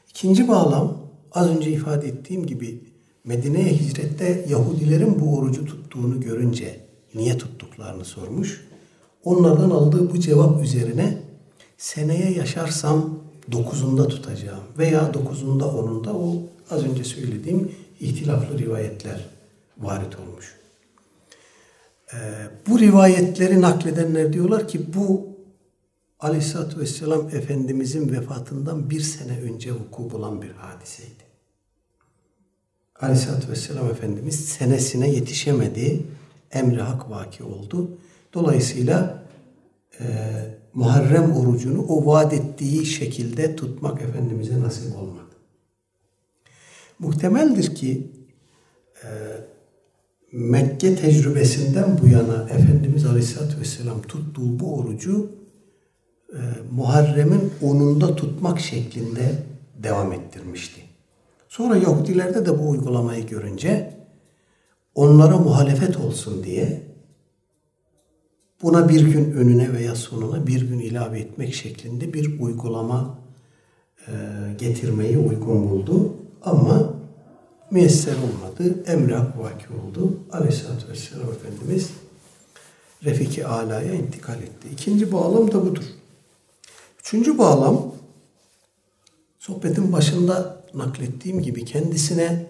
İkinci 0.09 0.47
bağlam 0.47 0.97
az 1.31 1.47
önce 1.49 1.71
ifade 1.71 2.07
ettiğim 2.07 2.45
gibi 2.45 2.83
Medine'ye 3.23 3.73
hicrette 3.73 4.45
Yahudilerin 4.49 5.19
bu 5.19 5.37
orucu 5.37 5.65
tuttuğunu 5.65 6.21
görünce 6.21 6.79
niye 7.15 7.37
tuttuklarını 7.37 8.05
sormuş. 8.05 8.72
Onlardan 9.23 9.69
aldığı 9.69 10.13
bu 10.13 10.19
cevap 10.19 10.63
üzerine 10.63 11.17
seneye 11.77 12.31
yaşarsam 12.31 13.19
dokuzunda 13.51 14.07
tutacağım 14.07 14.63
veya 14.77 15.13
dokuzunda 15.13 15.67
onunda 15.67 16.13
o 16.13 16.35
az 16.69 16.83
önce 16.83 17.03
söylediğim 17.03 17.71
ihtilaflı 17.99 18.57
rivayetler 18.57 19.25
varit 19.77 20.19
olmuş. 20.19 20.55
Ee, 22.13 22.17
bu 22.67 22.79
rivayetleri 22.79 23.61
nakledenler 23.61 24.33
diyorlar 24.33 24.67
ki 24.67 24.93
bu 24.93 25.27
Aleyhisselatü 26.19 26.79
Vesselam 26.79 27.27
Efendimizin 27.27 28.11
vefatından 28.11 28.89
bir 28.89 29.01
sene 29.01 29.39
önce 29.39 29.71
vuku 29.71 30.11
bulan 30.11 30.41
bir 30.41 30.51
hadiseydi. 30.51 31.23
Aleyhisselatü 32.99 33.51
Vesselam 33.51 33.89
Efendimiz 33.89 34.45
senesine 34.45 35.09
yetişemedi. 35.09 36.05
Emri 36.51 36.81
hak 36.81 37.09
vaki 37.09 37.43
oldu. 37.43 37.89
Dolayısıyla 38.33 39.23
e, 39.99 40.05
Muharrem 40.73 41.31
orucunu 41.31 41.81
o 41.81 42.05
vaat 42.05 42.33
ettiği 42.33 42.85
şekilde 42.85 43.55
tutmak 43.55 44.01
Efendimiz'e 44.01 44.61
nasip 44.61 44.97
olmadı. 44.97 45.33
Muhtemeldir 46.99 47.75
ki 47.75 48.11
e, 49.03 49.09
Mekke 50.31 50.95
tecrübesinden 50.95 51.97
bu 52.01 52.07
yana 52.07 52.49
Efendimiz 52.49 53.05
Aleyhisselatü 53.05 53.59
Vesselam 53.59 54.01
tuttuğu 54.01 54.59
bu 54.59 54.75
orucu 54.77 55.31
e, 56.33 56.39
Muharrem'in 56.71 57.51
onunda 57.61 58.15
tutmak 58.15 58.59
şeklinde 58.59 59.35
devam 59.83 60.13
ettirmişti. 60.13 60.81
Sonra 61.49 61.77
Yahudilerde 61.77 62.45
de 62.45 62.59
bu 62.59 62.69
uygulamayı 62.69 63.27
görünce 63.27 63.97
onlara 64.95 65.37
muhalefet 65.37 65.97
olsun 65.97 66.43
diye 66.43 66.92
buna 68.63 68.89
bir 68.89 69.01
gün 69.01 69.31
önüne 69.31 69.73
veya 69.73 69.95
sonuna 69.95 70.47
bir 70.47 70.61
gün 70.61 70.79
ilave 70.79 71.19
etmek 71.19 71.53
şeklinde 71.53 72.13
bir 72.13 72.39
uygulama 72.39 73.19
e, 74.07 74.11
getirmeyi 74.57 75.17
uygun 75.17 75.69
buldu. 75.69 76.13
Ama 76.41 76.93
müyesser 77.71 78.15
olmadı. 78.15 78.83
Emri 78.87 79.15
vaki 79.15 79.65
oldu. 79.73 80.19
Aleyhisselatü 80.31 80.89
Vesselam 80.89 81.27
Efendimiz 81.31 81.89
Refiki 83.03 83.47
Ala'ya 83.47 83.93
intikal 83.93 84.41
etti. 84.41 84.67
İkinci 84.73 85.11
bağlam 85.11 85.51
da 85.51 85.65
budur. 85.65 85.83
Üçüncü 86.99 87.37
bağlam 87.37 87.95
sohbetin 89.39 89.93
başında 89.93 90.63
naklettiğim 90.73 91.41
gibi 91.41 91.65
kendisine 91.65 92.47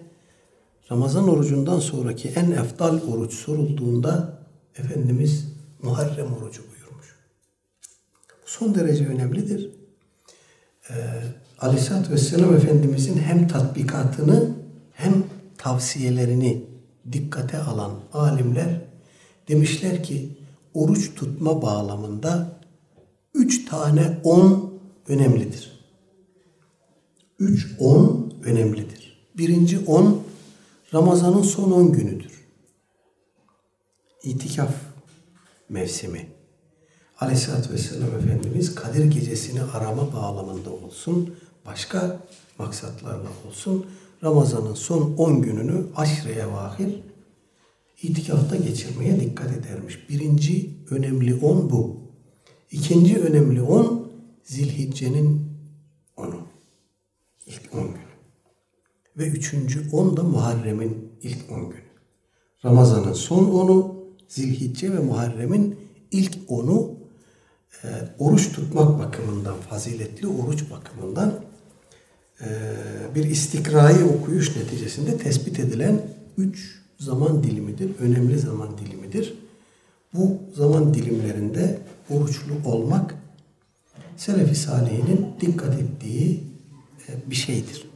Ramazan 0.90 1.28
orucundan 1.28 1.78
sonraki 1.80 2.28
en 2.28 2.50
eftal 2.50 3.00
oruç 3.12 3.34
sorulduğunda 3.34 4.38
Efendimiz 4.76 5.53
Muharrem 5.84 6.32
orucu 6.32 6.62
buyurmuş. 6.62 7.16
Bu 8.30 8.46
son 8.46 8.74
derece 8.74 9.06
önemlidir. 9.06 9.70
Ee, 10.90 10.94
Aleyhisselatü 11.60 12.12
Vesselam 12.12 12.56
Efendimizin 12.56 13.18
hem 13.18 13.48
tatbikatını 13.48 14.50
hem 14.92 15.24
tavsiyelerini 15.58 16.64
dikkate 17.12 17.58
alan 17.58 18.00
alimler 18.12 18.80
demişler 19.48 20.02
ki 20.02 20.38
oruç 20.74 21.14
tutma 21.14 21.62
bağlamında 21.62 22.60
üç 23.34 23.64
tane 23.64 24.20
on 24.24 24.74
önemlidir. 25.08 25.84
Üç 27.38 27.76
on 27.78 28.34
önemlidir. 28.44 29.28
Birinci 29.38 29.78
on 29.78 30.22
Ramazan'ın 30.94 31.42
son 31.42 31.70
on 31.70 31.92
günüdür. 31.92 32.44
İtikaf 34.22 34.74
mevsimi. 35.68 36.26
Aleyhisselatü 37.20 37.72
Vesselam 37.72 38.14
Efendimiz 38.18 38.74
Kadir 38.74 39.04
Gecesini 39.04 39.62
arama 39.62 40.12
bağlamında 40.12 40.70
olsun, 40.70 41.34
başka 41.66 42.20
maksatlarla 42.58 43.28
olsun, 43.46 43.86
Ramazan'ın 44.24 44.74
son 44.74 45.14
10 45.16 45.42
gününü 45.42 45.86
aşreye 45.96 46.52
vahir 46.52 47.00
itikafta 48.02 48.56
geçirmeye 48.56 49.20
dikkat 49.20 49.52
edermiş. 49.56 50.08
Birinci 50.08 50.70
önemli 50.90 51.34
10 51.34 51.70
bu. 51.70 51.96
İkinci 52.70 53.20
önemli 53.20 53.62
10 53.62 54.12
Zilhicce'nin 54.42 55.52
10'u. 56.16 56.40
İlk 57.46 57.74
10 57.74 57.80
günü. 57.80 58.14
Ve 59.18 59.26
üçüncü 59.28 59.90
10 59.92 60.16
da 60.16 60.22
Muharrem'in 60.22 61.12
ilk 61.22 61.52
10 61.52 61.70
günü. 61.70 61.84
Ramazan'ın 62.64 63.12
son 63.12 63.44
10'u 63.44 63.93
Zilhicce 64.28 64.92
ve 64.92 64.98
Muharrem'in 64.98 65.78
ilk 66.10 66.36
10'u 66.48 66.98
e, 67.84 67.88
oruç 68.18 68.52
tutmak 68.52 68.98
bakımından, 68.98 69.56
faziletli 69.70 70.26
oruç 70.26 70.70
bakımından 70.70 71.40
e, 72.40 72.46
bir 73.14 73.24
istikrayı 73.24 74.04
okuyuş 74.04 74.56
neticesinde 74.56 75.18
tespit 75.18 75.58
edilen 75.58 76.02
üç 76.38 76.80
zaman 76.98 77.42
dilimidir. 77.42 77.90
Önemli 77.98 78.38
zaman 78.38 78.78
dilimidir. 78.78 79.34
Bu 80.14 80.40
zaman 80.54 80.94
dilimlerinde 80.94 81.78
oruçlu 82.10 82.52
olmak 82.64 83.14
Selefi 84.16 84.54
Salihinin 84.54 85.26
dikkat 85.40 85.80
ettiği 85.80 86.44
e, 87.08 87.30
bir 87.30 87.34
şeydir. 87.34 87.86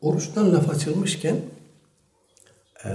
Oruçtan 0.00 0.52
laf 0.52 0.70
açılmışken 0.70 1.36
e, 2.84 2.90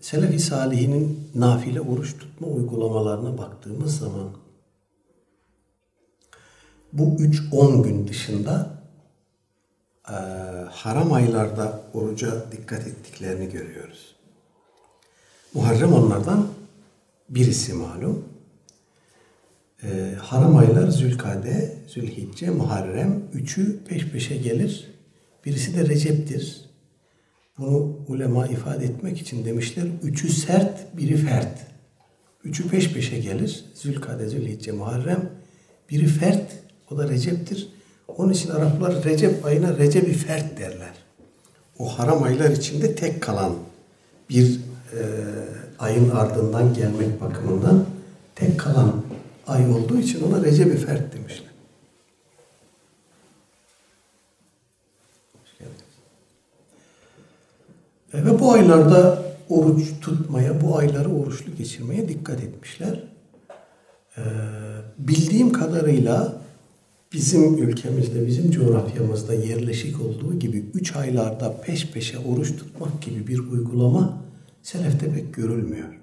Selefi 0.00 0.38
Salihinin 0.38 1.30
nafile 1.34 1.80
oruç 1.80 2.18
tutma 2.18 2.46
uygulamalarına 2.46 3.38
baktığımız 3.38 3.98
zaman 3.98 4.30
bu 6.92 7.02
3-10 7.02 7.82
gün 7.82 8.08
dışında 8.08 8.82
e, 10.08 10.14
haram 10.70 11.12
aylarda 11.12 11.82
oruca 11.94 12.52
dikkat 12.52 12.86
ettiklerini 12.86 13.50
görüyoruz. 13.50 14.16
Muharrem 15.54 15.92
onlardan 15.92 16.48
birisi 17.28 17.74
malum. 17.74 18.24
E, 19.82 20.14
haram 20.20 20.56
aylar 20.56 20.88
Zülkade, 20.88 21.76
Zülhicce, 21.88 22.50
Muharrem 22.50 23.22
üçü 23.32 23.84
peş 23.84 24.06
peşe 24.06 24.36
gelir. 24.36 24.89
Birisi 25.44 25.76
de 25.76 25.88
Recep'tir. 25.88 26.60
Bunu 27.58 27.96
ulema 28.08 28.46
ifade 28.46 28.84
etmek 28.84 29.20
için 29.20 29.44
demişler. 29.44 29.86
Üçü 30.02 30.28
sert, 30.28 30.96
biri 30.96 31.16
fert. 31.16 31.58
Üçü 32.44 32.68
peş 32.68 32.92
peşe 32.92 33.18
gelir. 33.18 33.64
Zülkade, 33.74 34.28
Zülhicce, 34.28 34.72
Muharrem. 34.72 35.30
Biri 35.90 36.06
fert, 36.06 36.52
o 36.90 36.98
da 36.98 37.08
Recep'tir. 37.08 37.68
Onun 38.16 38.32
için 38.32 38.50
Araplar 38.50 39.04
Recep 39.04 39.46
ayına 39.46 39.78
Recep-i 39.78 40.12
Fert 40.12 40.58
derler. 40.58 40.94
O 41.78 41.98
haram 41.98 42.22
aylar 42.22 42.50
içinde 42.50 42.94
tek 42.94 43.20
kalan 43.20 43.54
bir 44.30 44.60
e, 44.92 45.00
ayın 45.78 46.10
ardından 46.10 46.74
gelmek 46.74 47.20
bakımından 47.20 47.84
tek 48.34 48.60
kalan 48.60 49.02
ay 49.46 49.70
olduğu 49.70 49.98
için 49.98 50.22
ona 50.22 50.44
Recep-i 50.44 50.76
Fert 50.76 51.14
demişler. 51.14 51.49
Ve 58.14 58.40
bu 58.40 58.52
aylarda 58.52 59.22
oruç 59.48 59.88
tutmaya, 60.00 60.60
bu 60.60 60.78
ayları 60.78 61.14
oruçlu 61.14 61.56
geçirmeye 61.56 62.08
dikkat 62.08 62.40
etmişler. 62.40 63.04
Ee, 64.18 64.22
bildiğim 64.98 65.52
kadarıyla 65.52 66.40
bizim 67.12 67.58
ülkemizde, 67.58 68.26
bizim 68.26 68.50
coğrafyamızda 68.50 69.34
yerleşik 69.34 70.00
olduğu 70.00 70.38
gibi 70.38 70.64
üç 70.74 70.96
aylarda 70.96 71.60
peş 71.60 71.90
peşe 71.90 72.18
oruç 72.18 72.56
tutmak 72.56 73.02
gibi 73.02 73.26
bir 73.26 73.38
uygulama 73.38 74.22
selefte 74.62 75.12
pek 75.12 75.34
görülmüyor. 75.34 76.00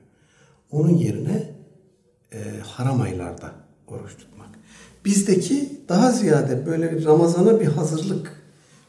Onun 0.71 0.93
yerine 0.93 1.49
e, 2.33 2.39
haram 2.63 3.01
aylarda 3.01 3.51
oruç 3.87 4.17
tutmak. 4.17 4.49
Bizdeki 5.05 5.79
daha 5.89 6.11
ziyade 6.11 6.65
böyle 6.65 7.03
Ramazan'a 7.05 7.59
bir 7.59 7.65
hazırlık, 7.65 8.43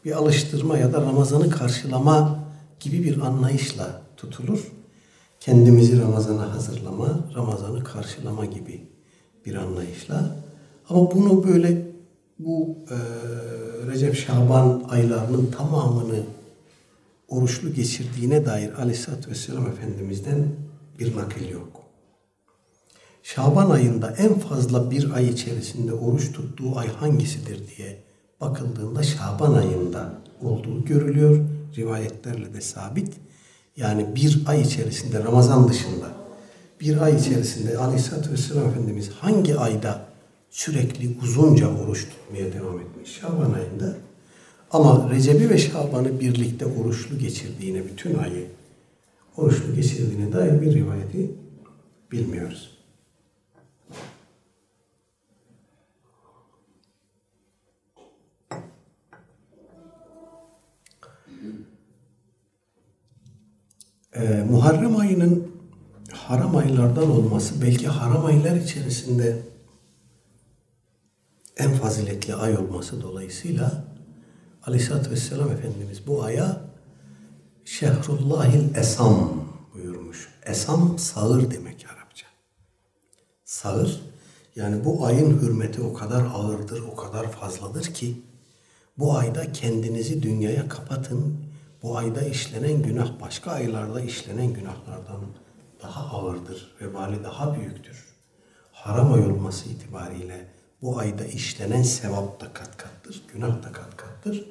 bir 0.04 0.12
alıştırma 0.12 0.78
ya 0.78 0.92
da 0.92 1.00
Ramazan'ı 1.00 1.50
karşılama 1.50 2.47
gibi 2.80 3.04
bir 3.04 3.20
anlayışla 3.20 4.02
tutulur. 4.16 4.72
Kendimizi 5.40 6.02
Ramazan'a 6.02 6.54
hazırlama, 6.54 7.20
Ramazan'ı 7.34 7.84
karşılama 7.84 8.44
gibi 8.44 8.88
bir 9.46 9.54
anlayışla. 9.54 10.36
Ama 10.88 11.10
bunu 11.10 11.48
böyle 11.48 11.88
bu 12.38 12.78
e, 12.90 12.96
Recep 13.86 14.16
Şaban 14.16 14.82
aylarının 14.88 15.46
tamamını 15.46 16.22
oruçlu 17.28 17.74
geçirdiğine 17.74 18.46
dair 18.46 18.72
Aleyhisselatü 18.72 19.30
Vesselam 19.30 19.66
Efendimiz'den 19.66 20.48
bir 20.98 21.16
nakil 21.16 21.48
yok. 21.48 21.82
Şaban 23.22 23.70
ayında 23.70 24.10
en 24.10 24.38
fazla 24.38 24.90
bir 24.90 25.10
ay 25.10 25.28
içerisinde 25.28 25.92
oruç 25.92 26.32
tuttuğu 26.32 26.78
ay 26.78 26.88
hangisidir 26.88 27.76
diye 27.76 28.04
bakıldığında 28.40 29.02
Şaban 29.02 29.54
ayında 29.54 30.12
olduğu 30.42 30.84
görülüyor. 30.84 31.44
Rivayetlerle 31.76 32.54
de 32.54 32.60
sabit. 32.60 33.14
Yani 33.76 34.06
bir 34.14 34.42
ay 34.46 34.62
içerisinde 34.62 35.24
Ramazan 35.24 35.68
dışında 35.68 36.18
bir 36.80 37.00
ay 37.00 37.16
içerisinde 37.16 37.78
Aleyhisselatü 37.78 38.32
Vesselam 38.32 38.68
Efendimiz 38.68 39.10
hangi 39.10 39.58
ayda 39.58 40.06
sürekli 40.50 41.16
uzunca 41.22 41.68
oruç 41.68 42.06
tutmaya 42.08 42.52
devam 42.52 42.80
etmiş? 42.80 43.20
Şaban 43.20 43.52
ayında. 43.52 43.96
Ama 44.70 45.10
Recep'i 45.10 45.50
ve 45.50 45.58
Şaban'ı 45.58 46.20
birlikte 46.20 46.66
oruçlu 46.66 47.18
geçirdiğine, 47.18 47.84
bütün 47.84 48.18
ayı 48.18 48.46
oruçlu 49.36 49.74
geçirdiğine 49.74 50.32
dair 50.32 50.62
bir 50.62 50.74
rivayeti 50.74 51.30
bilmiyoruz. 52.12 52.77
Ee, 64.18 64.44
Muharrem 64.50 64.96
ayının 64.96 65.48
haram 66.12 66.56
aylardan 66.56 67.10
olması 67.10 67.62
belki 67.62 67.88
haram 67.88 68.26
aylar 68.26 68.56
içerisinde 68.56 69.42
en 71.56 71.72
faziletli 71.72 72.34
ay 72.34 72.56
olması 72.56 73.02
dolayısıyla 73.02 73.84
Aleyhisselatü 74.66 75.10
Vesselam 75.10 75.50
Efendimiz 75.50 76.06
bu 76.06 76.24
aya 76.24 76.60
Şehrullahil 77.64 78.74
Esam 78.74 79.44
buyurmuş. 79.74 80.28
Esam 80.46 80.98
sağır 80.98 81.50
demek 81.50 81.86
Arapça. 81.94 82.26
Sağır 83.44 84.02
yani 84.56 84.84
bu 84.84 85.06
ayın 85.06 85.40
hürmeti 85.40 85.82
o 85.82 85.92
kadar 85.92 86.26
ağırdır, 86.34 86.82
o 86.82 86.96
kadar 86.96 87.32
fazladır 87.32 87.84
ki 87.84 88.22
bu 88.98 89.16
ayda 89.16 89.52
kendinizi 89.52 90.22
dünyaya 90.22 90.68
kapatın. 90.68 91.47
Bu 91.82 91.98
ayda 91.98 92.22
işlenen 92.22 92.82
günah 92.82 93.20
başka 93.20 93.50
aylarda 93.50 94.00
işlenen 94.00 94.52
günahlardan 94.52 95.20
daha 95.82 96.16
ağırdır, 96.16 96.76
vebali 96.80 97.24
daha 97.24 97.54
büyüktür. 97.54 98.04
Haram 98.72 99.12
ay 99.12 99.20
olması 99.20 99.68
itibariyle 99.68 100.48
bu 100.82 100.98
ayda 100.98 101.24
işlenen 101.24 101.82
sevap 101.82 102.40
da 102.40 102.52
kat 102.52 102.76
kattır, 102.76 103.22
günah 103.34 103.62
da 103.62 103.72
kat 103.72 103.96
kattır. 103.96 104.50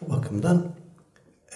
Bu 0.00 0.10
bakımdan 0.12 0.66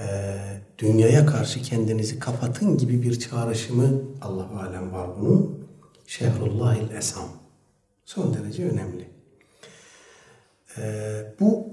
e, 0.00 0.36
dünyaya 0.78 1.26
karşı 1.26 1.62
kendinizi 1.62 2.18
kapatın 2.18 2.78
gibi 2.78 3.02
bir 3.02 3.18
çağrışımı 3.18 4.02
Allah 4.22 4.62
alem 4.62 4.92
var 4.92 5.10
bunun. 5.20 5.68
Şehrullahil 6.06 6.90
Esam. 6.90 7.28
Son 8.04 8.34
derece 8.34 8.68
önemli. 8.68 9.10
E, 10.78 10.82
bu 11.40 11.68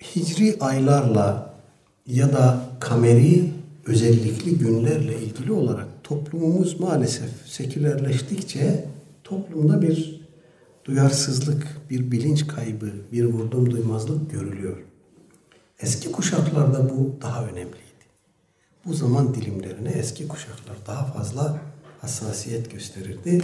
hicri 0.00 0.56
aylarla 0.60 1.45
ya 2.06 2.32
da 2.32 2.60
kameri 2.80 3.52
özellikli 3.86 4.58
günlerle 4.58 5.22
ilgili 5.22 5.52
olarak 5.52 5.86
toplumumuz 6.04 6.80
maalesef 6.80 7.30
sekülerleştikçe 7.46 8.84
toplumda 9.24 9.82
bir 9.82 10.20
duyarsızlık, 10.84 11.66
bir 11.90 12.10
bilinç 12.10 12.46
kaybı, 12.46 12.92
bir 13.12 13.24
vurdum 13.24 13.70
duymazlık 13.70 14.30
görülüyor. 14.30 14.76
Eski 15.80 16.12
kuşaklarda 16.12 16.90
bu 16.90 17.16
daha 17.22 17.44
önemliydi. 17.44 17.86
Bu 18.84 18.94
zaman 18.94 19.34
dilimlerine 19.34 19.90
eski 19.90 20.28
kuşaklar 20.28 20.76
daha 20.86 21.04
fazla 21.04 21.60
hassasiyet 22.00 22.72
gösterirdi. 22.72 23.42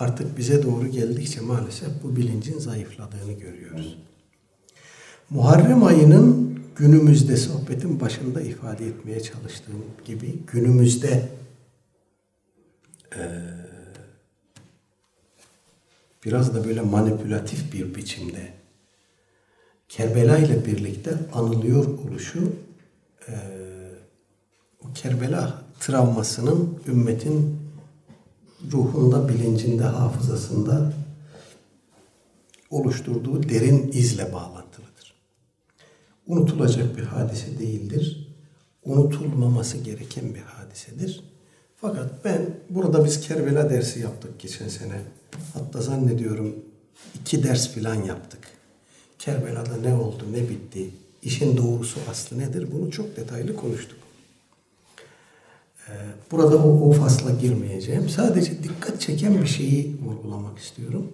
Artık 0.00 0.38
bize 0.38 0.62
doğru 0.62 0.86
geldikçe 0.86 1.40
maalesef 1.40 1.88
bu 2.02 2.16
bilincin 2.16 2.58
zayıfladığını 2.58 3.32
görüyoruz. 3.32 3.98
Muharrem 5.30 5.84
ayının 5.84 6.60
günümüzde 6.76 7.36
sohbetin 7.36 8.00
başında 8.00 8.40
ifade 8.40 8.86
etmeye 8.86 9.22
çalıştığım 9.22 9.84
gibi 10.04 10.38
günümüzde 10.52 11.28
biraz 16.24 16.54
da 16.54 16.64
böyle 16.64 16.80
manipülatif 16.80 17.72
bir 17.72 17.94
biçimde 17.94 18.52
Kerbela 19.88 20.38
ile 20.38 20.66
birlikte 20.66 21.14
anılıyor 21.32 21.98
oluşu 21.98 22.52
e, 23.28 23.34
o 24.84 24.92
Kerbela 24.94 25.62
travmasının 25.80 26.82
ümmetin 26.88 27.58
ruhunda, 28.72 29.28
bilincinde, 29.28 29.82
hafızasında 29.82 30.92
oluşturduğu 32.70 33.48
derin 33.48 33.92
izle 33.92 34.32
bağlantılıdır. 34.32 34.65
Unutulacak 36.26 36.96
bir 36.96 37.02
hadise 37.02 37.58
değildir. 37.58 38.28
Unutulmaması 38.84 39.78
gereken 39.78 40.34
bir 40.34 40.40
hadisedir. 40.40 41.24
Fakat 41.76 42.24
ben 42.24 42.50
burada 42.70 43.04
biz 43.04 43.20
Kerbela 43.20 43.70
dersi 43.70 44.00
yaptık 44.00 44.40
geçen 44.40 44.68
sene. 44.68 45.00
Hatta 45.54 45.80
zannediyorum 45.80 46.56
iki 47.20 47.42
ders 47.42 47.68
filan 47.68 47.94
yaptık. 47.94 48.40
Kerbela'da 49.18 49.76
ne 49.76 49.94
oldu, 49.94 50.24
ne 50.32 50.48
bitti, 50.48 50.90
işin 51.22 51.56
doğrusu 51.56 52.00
aslı 52.10 52.38
nedir 52.38 52.68
bunu 52.72 52.90
çok 52.90 53.16
detaylı 53.16 53.56
konuştuk. 53.56 53.98
Ee, 55.88 55.92
burada 56.30 56.56
o, 56.56 56.88
o 56.88 56.92
fasla 56.92 57.30
girmeyeceğim. 57.30 58.08
Sadece 58.08 58.62
dikkat 58.62 59.00
çeken 59.00 59.42
bir 59.42 59.46
şeyi 59.46 59.96
vurgulamak 60.04 60.58
istiyorum. 60.58 61.12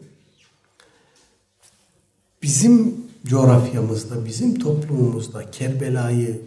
Bizim 2.42 2.96
coğrafyamızda, 3.26 4.24
bizim 4.24 4.58
toplumumuzda 4.58 5.50
Kerbela'yı 5.50 6.40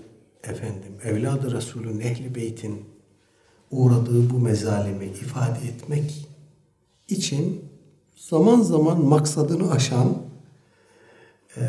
efendim, 0.43 0.91
evladı 1.03 1.51
Resulün, 1.51 1.99
ehli 1.99 2.35
beytin 2.35 2.85
uğradığı 3.71 4.29
bu 4.29 4.39
mezalimi 4.39 5.05
ifade 5.05 5.67
etmek 5.67 6.27
için 7.07 7.65
zaman 8.15 8.61
zaman 8.61 9.05
maksadını 9.05 9.71
aşan 9.71 10.17
e, 11.57 11.63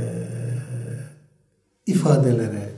ifadelere, 1.87 2.73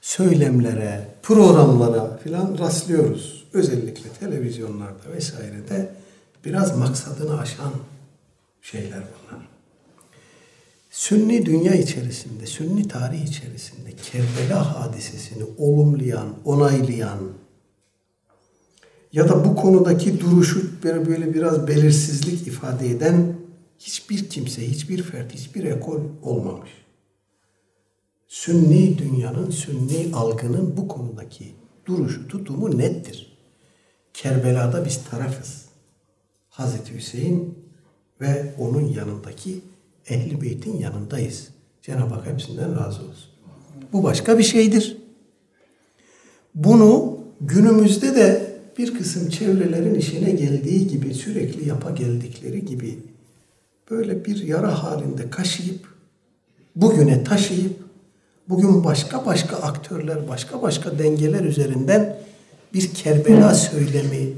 söylemlere, 0.00 1.08
programlara 1.22 2.16
filan 2.16 2.58
rastlıyoruz. 2.58 3.44
Özellikle 3.52 4.08
televizyonlarda 4.10 5.12
vesairede 5.16 5.94
biraz 6.44 6.78
maksadını 6.78 7.40
aşan 7.40 7.72
şeyler 8.62 9.00
bunlar. 9.00 9.51
Sünni 10.92 11.46
dünya 11.46 11.74
içerisinde, 11.74 12.46
Sünni 12.46 12.88
tarih 12.88 13.24
içerisinde 13.24 13.90
Kerbela 13.92 14.80
hadisesini 14.80 15.44
olumlayan, 15.58 16.34
onaylayan 16.44 17.18
ya 19.12 19.28
da 19.28 19.44
bu 19.44 19.56
konudaki 19.56 20.20
duruşu 20.20 20.82
böyle, 20.82 21.34
biraz 21.34 21.68
belirsizlik 21.68 22.46
ifade 22.46 22.90
eden 22.90 23.36
hiçbir 23.78 24.28
kimse, 24.28 24.68
hiçbir 24.70 25.02
fert, 25.02 25.34
hiçbir 25.34 25.64
ekol 25.64 26.00
olmamış. 26.22 26.70
Sünni 28.28 28.98
dünyanın, 28.98 29.50
Sünni 29.50 30.10
algının 30.14 30.76
bu 30.76 30.88
konudaki 30.88 31.54
duruşu, 31.86 32.28
tutumu 32.28 32.78
nettir. 32.78 33.38
Kerbela'da 34.14 34.84
biz 34.84 35.04
tarafız. 35.10 35.64
Hazreti 36.48 36.94
Hüseyin 36.94 37.58
ve 38.20 38.54
onun 38.58 38.88
yanındaki 38.88 39.60
Ehli 40.08 40.42
Beyt'in 40.42 40.78
yanındayız. 40.78 41.48
Cenab-ı 41.82 42.14
Hak 42.14 42.26
hepsinden 42.26 42.76
razı 42.76 43.00
olsun. 43.02 43.30
Bu 43.92 44.02
başka 44.02 44.38
bir 44.38 44.42
şeydir. 44.42 44.96
Bunu 46.54 47.18
günümüzde 47.40 48.14
de 48.14 48.56
bir 48.78 48.94
kısım 48.94 49.30
çevrelerin 49.30 49.94
işine 49.94 50.30
geldiği 50.30 50.86
gibi 50.86 51.14
sürekli 51.14 51.68
yapa 51.68 51.90
geldikleri 51.90 52.64
gibi 52.64 52.98
böyle 53.90 54.24
bir 54.24 54.42
yara 54.42 54.82
halinde 54.82 55.30
kaşıyıp 55.30 55.88
bugüne 56.76 57.24
taşıyıp 57.24 57.76
bugün 58.48 58.84
başka 58.84 59.26
başka 59.26 59.56
aktörler, 59.56 60.28
başka 60.28 60.62
başka 60.62 60.98
dengeler 60.98 61.44
üzerinden 61.44 62.18
bir 62.74 62.94
Kerbela 62.94 63.54
söylemi 63.54 64.32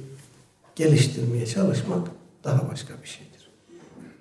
geliştirmeye 0.77 1.47
çalışmak 1.47 2.09
daha 2.45 2.71
başka 2.71 2.95
bir 3.03 3.09
şeydir. 3.09 3.34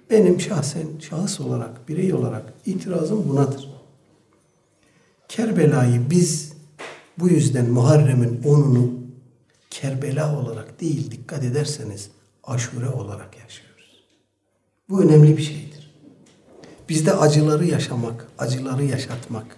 Benim 0.09 0.41
şahsen, 0.41 0.87
şahıs 0.99 1.39
olarak, 1.39 1.89
birey 1.89 2.13
olarak 2.13 2.53
itirazım 2.65 3.29
bunadır. 3.29 3.69
Kerbela'yı 5.27 6.09
biz 6.09 6.53
bu 7.19 7.29
yüzden 7.29 7.69
Muharrem'in 7.69 8.43
onunu 8.45 9.03
Kerbela 9.69 10.39
olarak 10.39 10.81
değil 10.81 11.11
dikkat 11.11 11.43
ederseniz 11.43 12.09
aşure 12.43 12.89
olarak 12.89 13.37
yaşıyoruz. 13.37 14.03
Bu 14.89 15.01
önemli 15.01 15.37
bir 15.37 15.41
şeydir. 15.41 15.93
Bizde 16.89 17.13
acıları 17.13 17.65
yaşamak, 17.65 18.27
acıları 18.37 18.83
yaşatmak, 18.83 19.57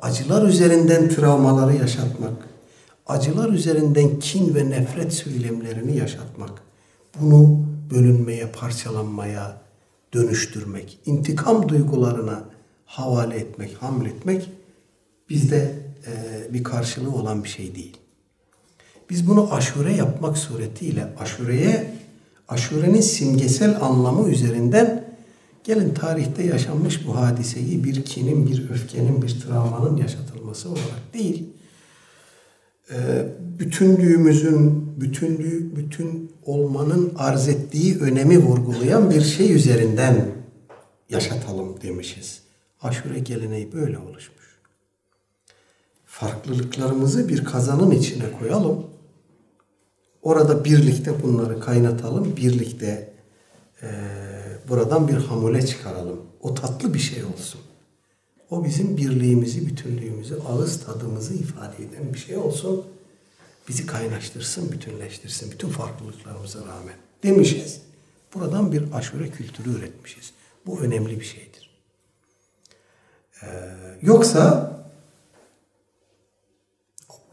acılar 0.00 0.48
üzerinden 0.48 1.08
travmaları 1.08 1.76
yaşatmak, 1.76 2.48
acılar 3.06 3.48
üzerinden 3.48 4.18
kin 4.18 4.54
ve 4.54 4.70
nefret 4.70 5.12
söylemlerini 5.12 5.96
yaşatmak, 5.96 6.62
bunu 7.20 7.66
bölünmeye, 7.90 8.50
parçalanmaya 8.50 9.60
dönüştürmek, 10.14 10.98
intikam 11.06 11.68
duygularına 11.68 12.44
havale 12.86 13.36
etmek, 13.36 13.74
hamletmek 13.82 14.50
bizde 15.28 15.74
e, 16.06 16.12
bir 16.54 16.64
karşılığı 16.64 17.14
olan 17.14 17.44
bir 17.44 17.48
şey 17.48 17.74
değil. 17.74 17.96
Biz 19.10 19.28
bunu 19.28 19.54
aşure 19.54 19.92
yapmak 19.92 20.38
suretiyle 20.38 21.14
aşureye, 21.18 21.94
aşurenin 22.48 23.00
simgesel 23.00 23.82
anlamı 23.82 24.28
üzerinden 24.28 25.04
gelin 25.64 25.94
tarihte 25.94 26.42
yaşanmış 26.42 27.06
bu 27.06 27.16
hadiseyi 27.16 27.84
bir 27.84 28.04
kinin, 28.04 28.46
bir 28.46 28.70
öfkenin, 28.70 29.22
bir 29.22 29.40
travmanın 29.40 29.96
yaşatılması 29.96 30.68
olarak 30.68 31.14
değil, 31.14 31.46
bütünlüğümüzün, 33.58 34.94
bütünlüğü, 35.00 35.76
bütün 35.76 36.32
olmanın 36.44 37.12
arz 37.16 37.48
ettiği 37.48 37.98
önemi 37.98 38.38
vurgulayan 38.38 39.10
bir 39.10 39.20
şey 39.20 39.54
üzerinden 39.54 40.26
yaşatalım 41.10 41.80
demişiz. 41.82 42.42
Aşure 42.82 43.18
geleneği 43.18 43.72
böyle 43.72 43.98
oluşmuş 43.98 44.44
farklılıklarımızı 46.14 47.28
bir 47.28 47.44
kazanın 47.44 47.90
içine 47.90 48.24
koyalım. 48.38 48.86
Orada 50.22 50.64
birlikte 50.64 51.22
bunları 51.22 51.60
kaynatalım. 51.60 52.36
Birlikte 52.36 53.12
e, 53.82 53.88
buradan 54.68 55.08
bir 55.08 55.14
hamule 55.14 55.66
çıkaralım. 55.66 56.20
O 56.40 56.54
tatlı 56.54 56.94
bir 56.94 56.98
şey 56.98 57.24
olsun. 57.24 57.60
O 58.50 58.64
bizim 58.64 58.96
birliğimizi, 58.96 59.66
bütünlüğümüzü, 59.66 60.40
ağız 60.48 60.84
tadımızı 60.84 61.34
ifade 61.34 61.84
eden 61.84 62.14
bir 62.14 62.18
şey 62.18 62.36
olsun. 62.36 62.84
Bizi 63.68 63.86
kaynaştırsın, 63.86 64.72
bütünleştirsin. 64.72 65.50
Bütün 65.50 65.68
farklılıklarımıza 65.68 66.58
rağmen. 66.60 66.96
Demişiz. 67.22 67.80
Buradan 68.34 68.72
bir 68.72 68.92
aşure 68.92 69.28
kültürü 69.28 69.78
üretmişiz. 69.78 70.32
Bu 70.66 70.80
önemli 70.80 71.20
bir 71.20 71.24
şeydir. 71.24 71.70
Ee, 73.42 73.46
yoksa 74.02 74.72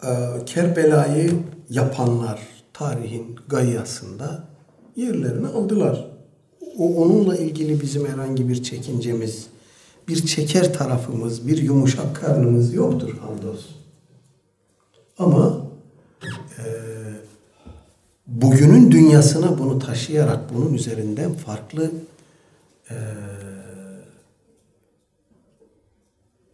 e, 0.03 0.09
Kerbela'yı 0.45 1.31
yapanlar 1.69 2.47
tarihin 2.73 3.39
gayyasında 3.47 4.43
yerlerini 4.95 5.47
aldılar. 5.47 6.07
O 6.77 6.95
onunla 6.95 7.37
ilgili 7.37 7.81
bizim 7.81 8.07
herhangi 8.07 8.49
bir 8.49 8.63
çekincemiz, 8.63 9.47
bir 10.11 10.25
çeker 10.25 10.73
tarafımız, 10.73 11.47
bir 11.47 11.57
yumuşak 11.57 12.15
karnımız 12.15 12.73
yoktur 12.73 13.17
hamdolsun. 13.17 13.75
Ama 15.17 15.67
e, 16.57 16.63
bugünün 18.27 18.91
dünyasına 18.91 19.59
bunu 19.59 19.79
taşıyarak 19.79 20.53
bunun 20.53 20.73
üzerinden 20.73 21.33
farklı 21.33 21.91
e, 22.89 22.95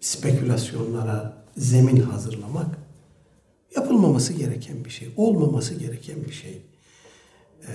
spekülasyonlara 0.01 1.33
zemin 1.57 2.01
hazırlamak 2.01 2.77
yapılmaması 3.75 4.33
gereken 4.33 4.85
bir 4.85 4.89
şey, 4.89 5.13
olmaması 5.17 5.75
gereken 5.75 6.15
bir 6.25 6.33
şey. 6.33 6.61
Ee, 7.67 7.71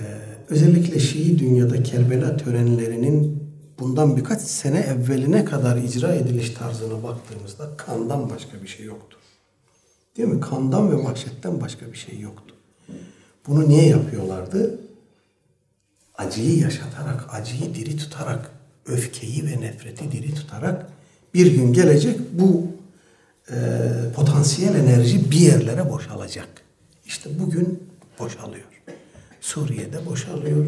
özellikle 0.49 0.99
Şii 0.99 1.39
dünyada 1.39 1.83
Kerbela 1.83 2.37
törenlerinin 2.37 3.42
bundan 3.79 4.17
birkaç 4.17 4.41
sene 4.41 4.79
evveline 4.79 5.45
kadar 5.45 5.77
icra 5.77 6.13
ediliş 6.13 6.49
tarzına 6.49 7.03
baktığımızda 7.03 7.77
kandan 7.77 8.29
başka 8.29 8.61
bir 8.61 8.67
şey 8.67 8.85
yoktu. 8.85 9.17
Değil 10.17 10.29
mi? 10.29 10.41
Kandan 10.41 10.91
ve 10.91 11.03
vahşetten 11.03 11.61
başka 11.61 11.91
bir 11.91 11.97
şey 11.97 12.19
yoktu. 12.19 12.55
Bunu 13.47 13.69
niye 13.69 13.87
yapıyorlardı? 13.87 14.79
Acıyı 16.17 16.59
yaşatarak, 16.59 17.33
acıyı 17.33 17.75
diri 17.75 17.97
tutarak, 17.97 18.51
öfkeyi 18.85 19.45
ve 19.45 19.61
nefreti 19.61 20.11
diri 20.11 20.35
tutarak 20.35 20.89
bir 21.33 21.47
gün 21.47 21.73
gelecek 21.73 22.19
bu 22.31 22.67
e, 23.51 23.55
potansiyel 24.15 24.75
enerji 24.75 25.31
bir 25.31 25.39
yerlere 25.39 25.89
boşalacak. 25.89 26.47
İşte 27.05 27.39
bugün 27.39 27.83
boşalıyor. 28.19 28.65
Suriye'de 29.41 30.05
boşalıyor. 30.05 30.65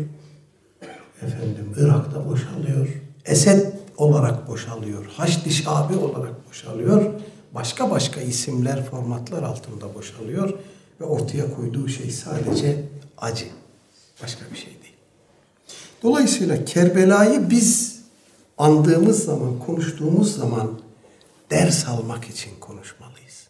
Efendim 1.21 1.73
Irak'ta 1.78 2.30
boşalıyor. 2.30 2.88
Esed 3.25 3.73
olarak 3.97 4.47
boşalıyor. 4.47 5.06
Haçlı 5.06 5.51
Şabi 5.51 5.95
olarak 5.95 6.49
boşalıyor. 6.49 7.13
Başka 7.54 7.91
başka 7.91 8.21
isimler, 8.21 8.86
formatlar 8.86 9.43
altında 9.43 9.95
boşalıyor. 9.95 10.54
Ve 11.01 11.06
ortaya 11.06 11.56
koyduğu 11.56 11.88
şey 11.88 12.12
sadece 12.12 12.84
acı. 13.17 13.45
Başka 14.23 14.45
bir 14.51 14.58
şey 14.58 14.73
değil. 14.84 14.95
Dolayısıyla 16.04 16.65
Kerbela'yı 16.65 17.49
biz 17.49 17.99
andığımız 18.58 19.25
zaman, 19.25 19.60
konuştuğumuz 19.60 20.38
zaman 20.38 20.80
ders 21.51 21.88
almak 21.88 22.25
için 22.25 22.51
konuşmalıyız. 22.60 23.47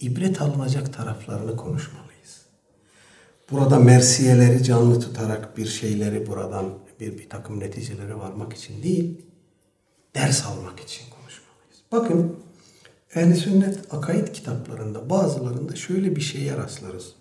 İbret 0.00 0.42
alınacak 0.42 0.96
taraflarını 0.96 1.56
konuşmalıyız. 1.56 2.06
Burada 3.50 3.78
mersiyeleri 3.78 4.64
canlı 4.64 5.00
tutarak 5.00 5.56
bir 5.56 5.66
şeyleri 5.66 6.26
buradan 6.26 6.64
bir, 7.00 7.18
bir 7.18 7.28
takım 7.28 7.60
neticelere 7.60 8.14
varmak 8.14 8.52
için 8.52 8.82
değil, 8.82 9.20
ders 10.14 10.46
almak 10.46 10.80
için 10.80 11.04
konuşmalıyız. 11.10 11.82
Bakın 11.92 12.36
Ehl-i 13.14 13.36
Sünnet 13.36 13.94
akaid 13.94 14.28
kitaplarında 14.28 15.10
bazılarında 15.10 15.76
şöyle 15.76 16.16
bir 16.16 16.20
şeye 16.20 16.56
rastlarız. 16.56 17.14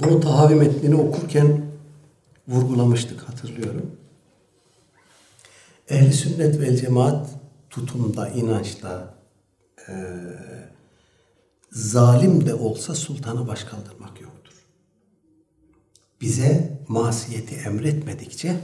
Bunu 0.00 0.20
tahavi 0.20 0.54
metnini 0.54 0.94
okurken 0.94 1.62
vurgulamıştık 2.48 3.20
hatırlıyorum. 3.20 3.98
Ehli 5.88 6.12
sünnet 6.12 6.60
vel 6.60 6.76
cemaat 6.76 7.30
tutumda, 7.70 8.28
inançta 8.28 9.14
e, 9.88 9.94
zalim 11.70 12.46
de 12.46 12.54
olsa 12.54 12.94
sultanı 12.94 13.48
baş 13.48 13.64
kaldırmak 13.64 14.20
yoktur. 14.20 14.27
Bize 16.20 16.78
masiyeti 16.88 17.54
emretmedikçe, 17.54 18.56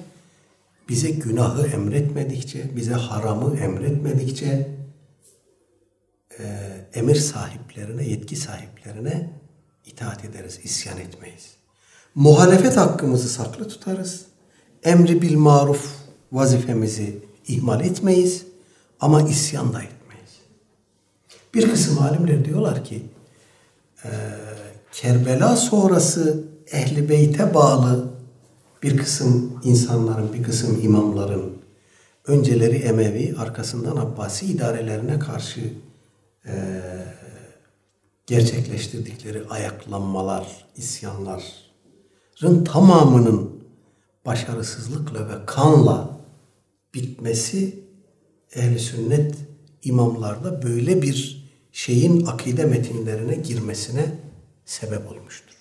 bize 0.88 1.10
günahı 1.10 1.66
emretmedikçe, 1.66 2.76
bize 2.76 2.92
haramı 2.92 3.56
emretmedikçe 3.56 4.68
e, 6.38 6.44
emir 6.94 7.14
sahiplerine, 7.14 8.08
yetki 8.08 8.36
sahiplerine 8.36 9.30
itaat 9.86 10.24
ederiz, 10.24 10.60
isyan 10.64 10.98
etmeyiz. 10.98 11.54
Muhalefet 12.14 12.76
hakkımızı 12.76 13.28
saklı 13.28 13.68
tutarız. 13.68 14.24
Emri 14.82 15.22
bil 15.22 15.36
maruf 15.36 15.96
vazifemizi 16.32 17.22
ihmal 17.48 17.80
etmeyiz 17.80 18.46
ama 19.00 19.22
isyan 19.22 19.72
da 19.72 19.82
etmeyiz. 19.82 20.30
Bir 21.54 21.70
kısım 21.70 21.98
alimler 21.98 22.44
diyorlar 22.44 22.84
ki 22.84 23.02
e, 24.04 24.10
Kerbela 24.92 25.56
sonrası 25.56 26.44
Ehli 26.72 27.08
Beyt'e 27.08 27.54
bağlı 27.54 28.14
bir 28.82 28.96
kısım 28.96 29.60
insanların, 29.64 30.32
bir 30.32 30.42
kısım 30.42 30.80
imamların 30.82 31.52
önceleri 32.26 32.76
Emevi, 32.76 33.34
arkasından 33.38 33.96
Abbasi 33.96 34.46
idarelerine 34.46 35.18
karşı 35.18 35.60
e, 36.46 36.54
gerçekleştirdikleri 38.26 39.48
ayaklanmalar, 39.48 40.66
isyanların 40.76 42.64
tamamının 42.64 43.64
başarısızlıkla 44.26 45.28
ve 45.28 45.46
kanla 45.46 46.20
bitmesi 46.94 47.84
ehli 48.54 48.78
sünnet 48.78 49.34
imamlarda 49.82 50.62
böyle 50.62 51.02
bir 51.02 51.44
şeyin 51.72 52.26
akide 52.26 52.64
metinlerine 52.64 53.34
girmesine 53.34 54.04
sebep 54.64 55.12
olmuştur. 55.12 55.53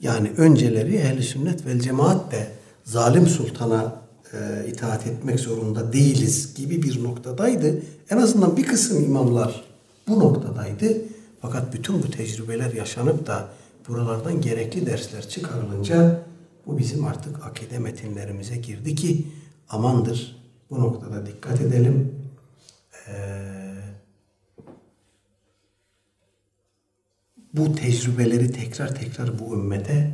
Yani 0.00 0.30
önceleri 0.36 0.96
ehli 0.96 1.22
sünnet 1.22 1.66
vel 1.66 1.80
cemaat 1.80 2.32
de 2.32 2.48
zalim 2.84 3.26
sultana 3.26 4.02
e, 4.32 4.68
itaat 4.68 5.06
etmek 5.06 5.40
zorunda 5.40 5.92
değiliz 5.92 6.54
gibi 6.54 6.82
bir 6.82 7.04
noktadaydı. 7.04 7.82
En 8.10 8.16
azından 8.16 8.56
bir 8.56 8.66
kısım 8.66 9.04
imamlar 9.04 9.64
bu 10.08 10.20
noktadaydı. 10.20 11.02
Fakat 11.40 11.74
bütün 11.74 12.02
bu 12.02 12.10
tecrübeler 12.10 12.72
yaşanıp 12.72 13.26
da 13.26 13.48
buralardan 13.88 14.40
gerekli 14.40 14.86
dersler 14.86 15.28
çıkarılınca 15.28 16.22
bu 16.66 16.78
bizim 16.78 17.04
artık 17.04 17.46
akide 17.46 17.78
metinlerimize 17.78 18.56
girdi 18.56 18.94
ki 18.94 19.26
amandır 19.68 20.36
bu 20.70 20.80
noktada 20.80 21.26
dikkat 21.26 21.60
edelim. 21.60 22.14
Ee, 23.08 23.65
bu 27.56 27.74
tecrübeleri 27.74 28.52
tekrar 28.52 28.94
tekrar 28.94 29.38
bu 29.38 29.54
ümmete 29.54 30.10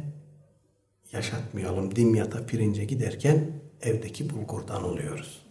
yaşatmayalım. 1.13 1.97
Dimyata 1.97 2.47
pirince 2.47 2.85
giderken 2.85 3.47
evdeki 3.83 4.31
bulgurdan 4.31 4.85
oluyoruz. 4.85 5.43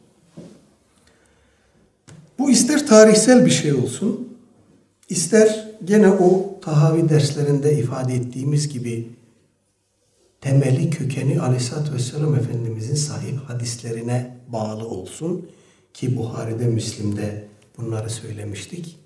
Bu 2.39 2.51
ister 2.51 2.87
tarihsel 2.87 3.45
bir 3.45 3.51
şey 3.51 3.73
olsun, 3.73 4.37
ister 5.09 5.67
gene 5.85 6.09
o 6.09 6.59
tahavi 6.61 7.09
derslerinde 7.09 7.77
ifade 7.77 8.13
ettiğimiz 8.13 8.69
gibi 8.69 9.07
temeli 10.41 10.89
kökeni 10.89 11.41
Aleyhisselatü 11.41 11.93
Vesselam 11.93 12.35
Efendimizin 12.35 12.95
sahih 12.95 13.37
hadislerine 13.37 14.37
bağlı 14.47 14.87
olsun 14.87 15.49
ki 15.93 16.17
Buhari'de, 16.17 16.67
Müslim'de 16.67 17.47
bunları 17.77 18.09
söylemiştik. 18.09 19.00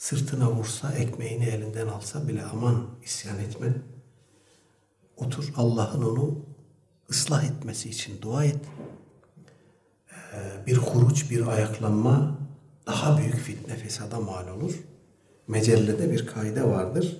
Sırtına 0.00 0.50
vursa, 0.50 0.92
ekmeğini 0.92 1.44
elinden 1.44 1.86
alsa 1.86 2.28
bile 2.28 2.44
aman 2.44 2.86
isyan 3.04 3.38
etme. 3.38 3.72
Otur 5.16 5.52
Allah'ın 5.56 6.02
onu 6.02 6.38
ıslah 7.10 7.44
etmesi 7.44 7.90
için 7.90 8.22
dua 8.22 8.44
et. 8.44 8.60
Ee, 10.12 10.66
bir 10.66 10.76
huruç, 10.76 11.30
bir 11.30 11.46
ayaklanma 11.46 12.38
daha 12.86 13.18
büyük 13.18 13.36
fitne 13.36 13.76
fesada 13.76 14.20
mal 14.20 14.48
olur. 14.48 14.74
Mecellede 15.48 16.10
bir 16.10 16.26
kaide 16.26 16.64
vardır. 16.64 17.16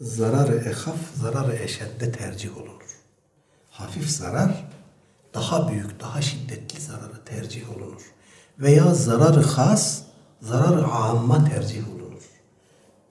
Zararı 0.00 0.56
ehaf, 0.56 1.16
zararı 1.16 1.56
eşedde 1.56 2.12
tercih 2.12 2.56
olunur. 2.56 3.00
Hafif 3.70 4.10
zarar 4.10 4.70
daha 5.34 5.72
büyük, 5.72 6.00
daha 6.00 6.22
şiddetli 6.22 6.80
zararı 6.80 7.24
tercih 7.24 7.76
olunur. 7.76 8.02
Veya 8.58 8.94
zararı 8.94 9.42
has, 9.42 10.09
zararı 10.42 10.86
amma 10.86 11.44
tercih 11.44 11.88
olunur. 11.88 12.22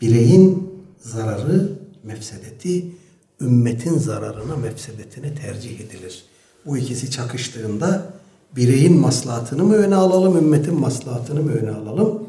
Bireyin 0.02 0.74
zararı, 0.98 1.80
mefsedeti, 2.04 2.86
ümmetin 3.42 3.98
zararına, 3.98 4.56
mefsedetine 4.56 5.36
tercih 5.36 5.80
edilir. 5.80 6.24
Bu 6.66 6.78
ikisi 6.78 7.12
çakıştığında 7.12 8.14
bireyin 8.56 8.98
maslahatını 8.98 9.64
mı 9.64 9.76
öne 9.76 9.96
alalım, 9.96 10.38
ümmetin 10.38 10.80
maslahatını 10.80 11.44
mı 11.44 11.52
öne 11.52 11.72
alalım? 11.72 12.24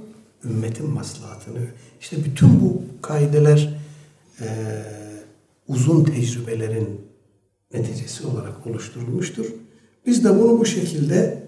Ümmetin 0.44 0.90
maslahatını. 0.90 1.60
İşte 2.00 2.16
bütün 2.24 2.60
bu 2.60 2.82
kaideler 3.02 3.80
e, 4.40 4.46
uzun 5.68 6.04
tecrübelerin 6.04 7.00
neticesi 7.74 8.26
olarak 8.26 8.66
oluşturulmuştur. 8.66 9.46
Biz 10.06 10.24
de 10.24 10.40
bunu 10.40 10.60
bu 10.60 10.66
şekilde 10.66 11.42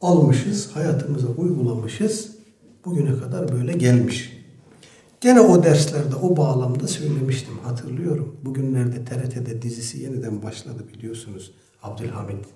almışız, 0.00 0.70
hayatımıza 0.74 1.26
uygulamışız. 1.26 2.37
Bugüne 2.90 3.20
kadar 3.20 3.52
böyle 3.52 3.72
gelmiş. 3.72 4.32
Gene 5.20 5.40
o 5.40 5.62
derslerde, 5.62 6.14
o 6.14 6.36
bağlamda 6.36 6.88
söylemiştim, 6.88 7.58
hatırlıyorum. 7.64 8.36
Bugünlerde 8.42 9.04
TRT'de 9.04 9.62
dizisi 9.62 10.02
yeniden 10.02 10.42
başladı 10.42 10.84
biliyorsunuz. 10.94 11.54
Abdülhamit. 11.82 12.46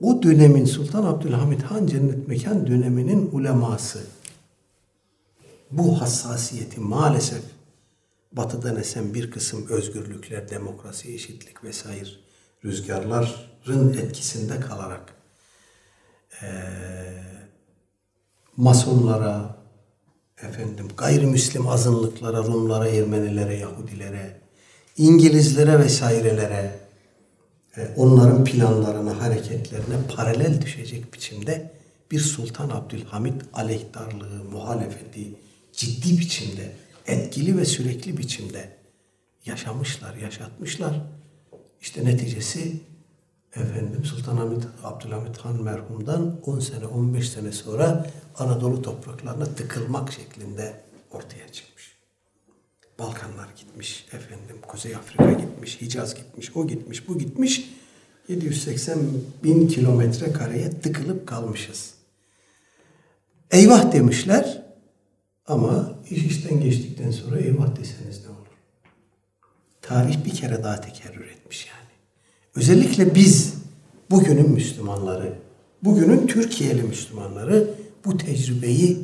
O 0.00 0.22
dönemin 0.22 0.64
Sultan 0.64 1.04
Abdülhamit 1.04 1.62
Han 1.62 1.86
Cennet 1.86 2.28
Mekan 2.28 2.66
döneminin 2.66 3.30
uleması 3.32 4.00
bu 5.70 6.00
hassasiyeti 6.00 6.80
maalesef 6.80 7.42
batıdan 8.32 8.76
esen 8.76 9.14
bir 9.14 9.30
kısım 9.30 9.66
özgürlükler, 9.68 10.50
demokrasi, 10.50 11.14
eşitlik 11.14 11.64
vesaire 11.64 12.08
rüzgarların 12.64 13.92
etkisinde 13.92 14.60
kalarak 14.60 15.14
e, 16.42 16.48
masonlara, 18.56 19.56
efendim 20.42 20.88
gayrimüslim 20.96 21.68
azınlıklara, 21.68 22.38
Rumlara, 22.44 22.88
Ermenilere, 22.88 23.56
Yahudilere, 23.56 24.40
İngilizlere 24.96 25.78
vesairelere 25.78 26.78
e, 27.76 27.88
onların 27.96 28.44
planlarına, 28.44 29.20
hareketlerine 29.22 29.96
paralel 30.16 30.62
düşecek 30.62 31.14
biçimde 31.14 31.74
bir 32.10 32.20
Sultan 32.20 32.70
Abdülhamit 32.70 33.42
aleyhtarlığı, 33.52 34.44
muhalefeti 34.52 35.34
ciddi 35.72 36.18
biçimde, 36.18 36.72
etkili 37.06 37.56
ve 37.56 37.64
sürekli 37.64 38.18
biçimde 38.18 38.68
yaşamışlar, 39.46 40.14
yaşatmışlar. 40.14 41.02
İşte 41.80 42.04
neticesi 42.04 42.80
efendim 43.56 44.04
Sultan 44.04 44.36
Hamid, 44.36 44.62
Abdülhamit 44.84 45.38
Han 45.38 45.62
merhumdan 45.62 46.40
10 46.46 46.60
sene 46.60 46.86
15 46.86 47.30
sene 47.30 47.52
sonra 47.52 48.06
Anadolu 48.38 48.82
topraklarına 48.82 49.44
tıkılmak 49.44 50.12
şeklinde 50.12 50.80
ortaya 51.10 51.52
çıkmış. 51.52 51.94
Balkanlar 52.98 53.48
gitmiş 53.58 54.06
efendim, 54.12 54.56
Kuzey 54.68 54.96
Afrika 54.96 55.32
gitmiş, 55.32 55.80
Hicaz 55.80 56.14
gitmiş, 56.14 56.56
o 56.56 56.66
gitmiş, 56.66 57.08
bu 57.08 57.18
gitmiş. 57.18 57.70
780 58.28 58.98
bin 59.44 59.68
kilometre 59.68 60.32
kareye 60.32 60.70
tıkılıp 60.70 61.26
kalmışız. 61.28 61.94
Eyvah 63.50 63.92
demişler 63.92 64.62
ama 65.46 65.98
iş 66.10 66.24
işten 66.24 66.60
geçtikten 66.60 67.10
sonra 67.10 67.38
eyvah 67.38 67.76
deseniz 67.76 68.24
ne 68.24 68.30
olur? 68.30 68.38
Tarih 69.82 70.24
bir 70.24 70.34
kere 70.34 70.62
daha 70.62 70.80
tekerrür 70.80 71.26
etmiş 71.26 71.66
yani. 71.66 71.83
Özellikle 72.56 73.14
biz 73.14 73.54
bugünün 74.10 74.50
Müslümanları, 74.50 75.32
bugünün 75.82 76.26
Türkiye'li 76.26 76.82
Müslümanları 76.82 77.70
bu 78.04 78.16
tecrübeyi 78.16 78.98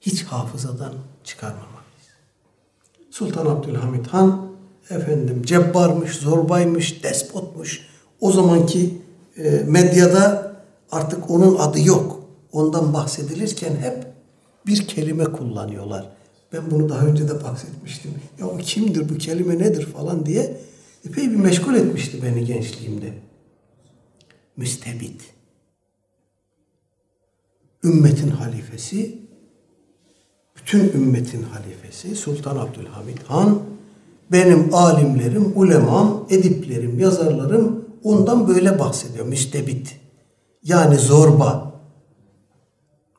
hiç 0.00 0.22
hafızadan 0.22 0.92
çıkarmamalıyız. 1.24 1.72
Sultan 3.10 3.46
Abdülhamit 3.46 4.06
Han 4.06 4.48
efendim 4.90 5.42
cebbarmış, 5.46 6.16
zorbaymış, 6.16 7.04
despotmuş. 7.04 7.86
O 8.20 8.32
zamanki 8.32 8.94
e, 9.36 9.50
medyada 9.50 10.52
artık 10.90 11.30
onun 11.30 11.58
adı 11.58 11.80
yok. 11.80 12.22
Ondan 12.52 12.94
bahsedilirken 12.94 13.76
hep 13.76 14.06
bir 14.66 14.86
kelime 14.86 15.24
kullanıyorlar. 15.24 16.08
Ben 16.52 16.70
bunu 16.70 16.88
daha 16.88 17.06
önce 17.06 17.28
de 17.28 17.44
bahsetmiştim. 17.44 18.10
Ya 18.38 18.46
o 18.46 18.56
kimdir, 18.56 19.08
bu 19.08 19.18
kelime 19.18 19.58
nedir 19.58 19.86
falan 19.86 20.26
diye 20.26 20.56
epey 21.04 21.30
bir 21.30 21.36
meşgul 21.36 21.74
etmişti 21.74 22.22
beni 22.22 22.44
gençliğimde. 22.44 23.14
Müstebit. 24.56 25.22
Ümmetin 27.84 28.30
halifesi, 28.30 29.18
bütün 30.56 30.92
ümmetin 30.92 31.42
halifesi 31.42 32.16
Sultan 32.16 32.56
Abdülhamit 32.56 33.22
Han, 33.22 33.62
benim 34.32 34.74
alimlerim, 34.74 35.52
ulemam, 35.54 36.26
ediplerim, 36.30 36.98
yazarlarım 36.98 37.84
ondan 38.04 38.48
böyle 38.48 38.78
bahsediyor. 38.78 39.26
Müstebit. 39.26 39.96
Yani 40.62 40.96
zorba, 40.96 41.80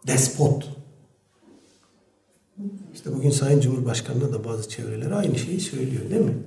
despot. 0.08 0.70
İşte 2.94 3.16
bugün 3.16 3.30
Sayın 3.30 3.62
Cumhurbaşkanı'na 3.62 4.34
da 4.34 4.44
bazı 4.44 4.70
çevreleri 4.70 5.16
aynı 5.16 5.40
şeyi 5.40 5.60
söylüyor 5.60 6.10
değil 6.10 6.22
mi? 6.22 6.38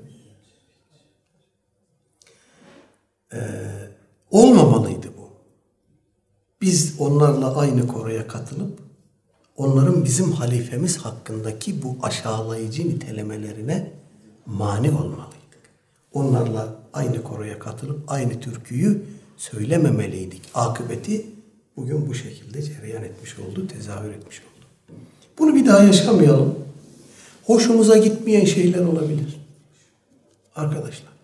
Ee, 3.37 3.41
olmamalıydı 4.31 5.07
bu. 5.19 5.29
Biz 6.61 6.95
onlarla 6.99 7.57
aynı 7.57 7.87
koroya 7.87 8.27
katılıp 8.27 8.79
onların 9.57 10.05
bizim 10.05 10.33
halifemiz 10.33 10.97
hakkındaki 10.99 11.83
bu 11.83 11.97
aşağılayıcı 12.03 12.89
nitelemelerine 12.89 13.93
mani 14.47 14.91
olmalıydık. 14.91 15.37
Onlarla 16.13 16.77
aynı 16.93 17.23
koroya 17.23 17.59
katılıp 17.59 18.03
aynı 18.09 18.41
türküyü 18.41 19.03
söylememeliydik. 19.37 20.43
Akıbeti 20.55 21.27
bugün 21.77 22.09
bu 22.09 22.15
şekilde 22.15 22.63
cereyan 22.63 23.05
etmiş 23.05 23.39
oldu, 23.39 23.67
tezahür 23.69 24.11
etmiş 24.11 24.41
oldu. 24.41 24.97
Bunu 25.39 25.55
bir 25.55 25.67
daha 25.67 25.83
yaşamayalım. 25.83 26.59
Hoşumuza 27.45 27.97
gitmeyen 27.97 28.45
şeyler 28.45 28.85
olabilir. 28.85 29.41
Arkadaşlar. 30.57 31.16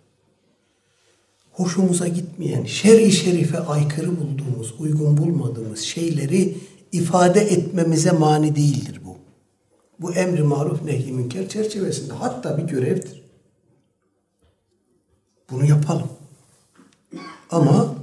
Hoşumuza 1.52 2.08
gitmeyen, 2.08 2.64
şer-i 2.64 3.12
şerife 3.12 3.58
aykırı 3.58 4.20
bulduğumuz, 4.20 4.74
uygun 4.78 5.16
bulmadığımız 5.16 5.80
şeyleri 5.80 6.56
ifade 6.92 7.40
etmemize 7.40 8.10
mani 8.10 8.56
değildir 8.56 9.00
bu. 9.04 9.16
Bu 10.00 10.12
emri 10.12 10.42
maruf 10.42 10.82
nehi 10.82 11.12
münker 11.12 11.48
çerçevesinde 11.48 12.12
hatta 12.12 12.58
bir 12.58 12.62
görevdir. 12.62 13.22
Bunu 15.50 15.64
yapalım. 15.64 16.08
Ama 17.50 17.94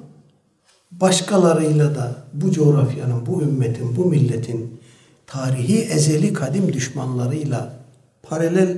başkalarıyla 0.91 1.95
da 1.95 2.23
bu 2.33 2.51
coğrafyanın, 2.51 3.25
bu 3.25 3.41
ümmetin, 3.41 3.95
bu 3.95 4.05
milletin 4.05 4.81
tarihi 5.27 5.77
ezeli 5.81 6.33
kadim 6.33 6.73
düşmanlarıyla 6.73 7.79
paralel 8.23 8.77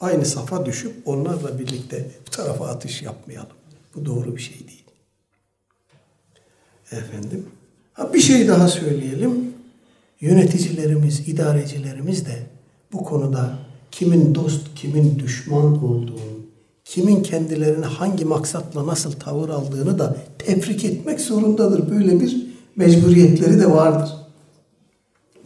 aynı 0.00 0.24
safa 0.24 0.66
düşüp 0.66 1.08
onlarla 1.08 1.58
birlikte 1.58 2.10
bu 2.26 2.30
tarafa 2.30 2.66
atış 2.66 3.02
yapmayalım. 3.02 3.56
Bu 3.96 4.06
doğru 4.06 4.36
bir 4.36 4.40
şey 4.40 4.58
değil. 4.58 4.84
Efendim. 6.92 7.46
Ha 7.92 8.12
bir 8.14 8.20
şey 8.20 8.48
daha 8.48 8.68
söyleyelim. 8.68 9.54
Yöneticilerimiz, 10.20 11.28
idarecilerimiz 11.28 12.26
de 12.26 12.46
bu 12.92 13.04
konuda 13.04 13.58
kimin 13.90 14.34
dost, 14.34 14.74
kimin 14.74 15.18
düşman 15.18 15.84
olduğunu, 15.84 16.20
kimin 16.84 17.22
kendilerine 17.22 17.86
hangi 17.86 18.24
maksatla 18.24 18.86
nasıl 18.86 19.12
tavır 19.12 19.48
aldığını 19.48 19.98
da 19.98 20.16
tefrik 20.38 20.84
etmek 20.84 21.20
zorundadır. 21.20 21.90
Böyle 21.90 22.20
bir 22.20 22.46
mecburiyetleri 22.76 23.60
de 23.60 23.70
vardır. 23.70 24.10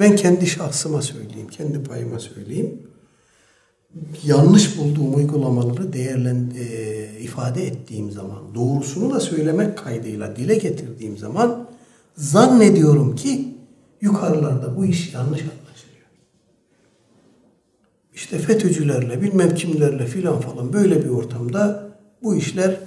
Ben 0.01 0.17
kendi 0.17 0.47
şahsıma 0.47 1.03
söyleyeyim, 1.03 1.49
kendi 1.51 1.83
payıma 1.83 2.19
söyleyeyim. 2.19 2.83
Yanlış 4.27 4.79
bulduğum 4.79 5.15
uygulamaları 5.15 5.93
değerlen 5.93 6.53
e, 6.59 7.21
ifade 7.21 7.67
ettiğim 7.67 8.11
zaman, 8.11 8.55
doğrusunu 8.55 9.15
da 9.15 9.21
söylemek 9.21 9.79
kaydıyla 9.79 10.37
dile 10.37 10.55
getirdiğim 10.55 11.19
zaman 11.19 11.69
zannediyorum 12.17 13.17
ki 13.17 13.55
yukarılarda 14.01 14.77
bu 14.77 14.85
iş 14.85 15.15
yanlış 15.15 15.41
anlaşılıyor. 15.41 16.07
İşte 18.15 18.39
FETÖ'cülerle, 18.39 19.23
bilmem 19.23 19.55
kimlerle 19.55 20.07
filan 20.07 20.41
falan 20.41 20.73
böyle 20.73 21.05
bir 21.05 21.11
ortamda 21.11 21.91
bu 22.23 22.37
işler 22.37 22.81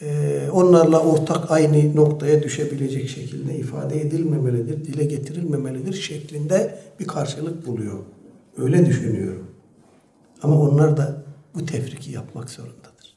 e, 0.00 0.40
onlarla 0.52 1.00
ortak 1.00 1.50
aynı 1.50 1.96
noktaya 1.96 2.42
düşebilecek 2.42 3.08
şekilde 3.08 3.56
ifade 3.56 4.00
edilmemelidir, 4.00 4.84
dile 4.84 5.04
getirilmemelidir 5.04 5.92
şeklinde 5.92 6.78
bir 7.00 7.06
karşılık 7.06 7.66
buluyor. 7.66 7.98
Öyle 8.56 8.86
düşünüyorum. 8.86 9.51
Ama 10.42 10.60
onlar 10.60 10.96
da 10.96 11.22
bu 11.54 11.66
tefriki 11.66 12.10
yapmak 12.10 12.50
zorundadır. 12.50 13.16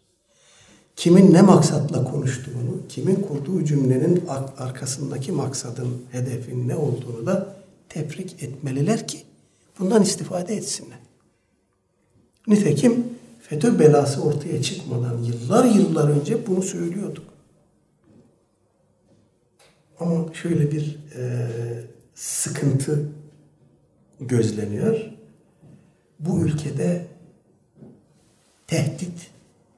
Kimin 0.96 1.34
ne 1.34 1.42
maksatla 1.42 2.04
konuştuğunu, 2.04 2.88
kimin 2.90 3.16
kurduğu 3.16 3.64
cümlenin 3.66 4.24
arkasındaki 4.58 5.32
maksadın, 5.32 6.02
hedefin 6.12 6.68
ne 6.68 6.76
olduğunu 6.76 7.26
da 7.26 7.56
tefrik 7.90 8.44
etmeliler 8.44 9.08
ki 9.08 9.24
bundan 9.80 10.02
istifade 10.02 10.56
etsinler. 10.56 11.00
Nitekim 12.48 13.06
FETÖ 13.42 13.80
belası 13.80 14.22
ortaya 14.22 14.62
çıkmadan 14.62 15.24
yıllar 15.24 15.66
yıllar 15.66 16.10
önce 16.10 16.48
bunu 16.48 16.62
söylüyorduk. 16.62 17.26
Ama 20.00 20.34
şöyle 20.34 20.72
bir 20.72 21.00
e, 21.16 21.50
sıkıntı 22.16 23.10
gözleniyor. 24.20 25.12
Bu 26.20 26.40
ülkede 26.40 27.05
tehdit 28.68 29.32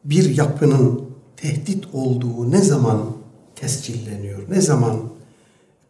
bir 0.06 0.38
yapının 0.38 1.02
tehdit 1.38 1.86
olduğu 1.94 2.52
ne 2.52 2.62
zaman 2.62 3.02
tescilleniyor, 3.56 4.40
ne 4.50 4.62
zaman 4.62 5.00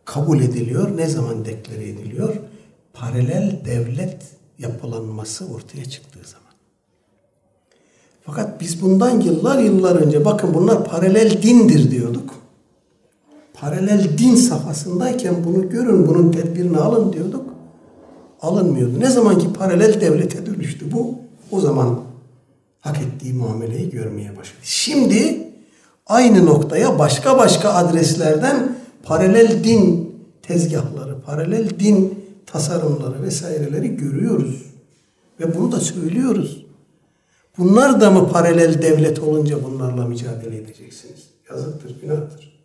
kabul 0.05 0.39
ediliyor, 0.39 0.97
ne 0.97 1.07
zaman 1.07 1.45
deklare 1.45 1.89
ediliyor? 1.89 2.35
Paralel 2.93 3.61
devlet 3.65 4.17
yapılanması 4.59 5.45
ortaya 5.45 5.85
çıktığı 5.85 6.27
zaman. 6.29 6.47
Fakat 8.23 8.61
biz 8.61 8.81
bundan 8.81 9.21
yıllar 9.21 9.59
yıllar 9.59 9.95
önce 9.95 10.25
bakın 10.25 10.53
bunlar 10.53 10.85
paralel 10.85 11.41
dindir 11.41 11.91
diyorduk. 11.91 12.33
Paralel 13.53 14.17
din 14.17 14.35
safhasındayken 14.35 15.35
bunu 15.45 15.69
görün, 15.69 16.07
bunun 16.07 16.31
tedbirini 16.31 16.77
alın 16.77 17.13
diyorduk. 17.13 17.45
Alınmıyordu. 18.41 18.99
Ne 18.99 19.09
zaman 19.09 19.39
ki 19.39 19.53
paralel 19.53 20.01
devlete 20.01 20.45
dönüştü 20.45 20.91
bu, 20.91 21.15
o 21.51 21.59
zaman 21.59 21.99
hak 22.87 23.01
ettiği 23.01 23.33
muameleyi 23.33 23.89
görmeye 23.89 24.29
başladı. 24.29 24.59
Şimdi 24.63 25.47
aynı 26.07 26.45
noktaya 26.45 26.99
başka 26.99 27.37
başka 27.37 27.69
adreslerden 27.69 28.77
paralel 29.03 29.63
din 29.63 30.13
tezgahları, 30.41 31.21
paralel 31.21 31.79
din 31.79 32.23
tasarımları 32.45 33.23
vesaireleri 33.23 33.97
görüyoruz. 33.97 34.63
Ve 35.39 35.57
bunu 35.57 35.71
da 35.71 35.79
söylüyoruz. 35.79 36.65
Bunlar 37.57 38.01
da 38.01 38.11
mı 38.11 38.29
paralel 38.29 38.81
devlet 38.81 39.19
olunca 39.19 39.63
bunlarla 39.63 40.05
mücadele 40.05 40.57
edeceksiniz? 40.57 41.23
Yazıktır, 41.49 42.01
günahtır. 42.01 42.57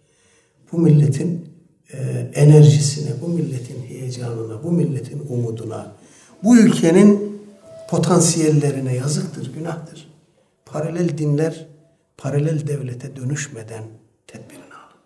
Bu 0.72 0.78
milletin 0.78 1.48
e, 1.92 1.98
enerjisine, 2.34 3.10
bu 3.22 3.28
milletin 3.28 3.82
heyecanına, 3.88 4.62
bu 4.64 4.72
milletin 4.72 5.22
umuduna, 5.28 5.92
bu 6.44 6.56
ülkenin 6.56 7.40
potansiyellerine 7.90 8.96
yazıktır, 8.96 9.54
günahtır. 9.54 10.11
Paralel 10.72 11.18
dinler, 11.18 11.66
paralel 12.16 12.66
devlete 12.66 13.16
dönüşmeden 13.16 13.84
tedbirini 14.26 14.74
alın. 14.74 15.00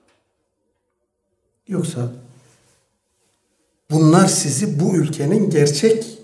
Yoksa 1.68 2.12
bunlar 3.90 4.26
sizi 4.26 4.80
bu 4.80 4.96
ülkenin 4.96 5.50
gerçek 5.50 6.18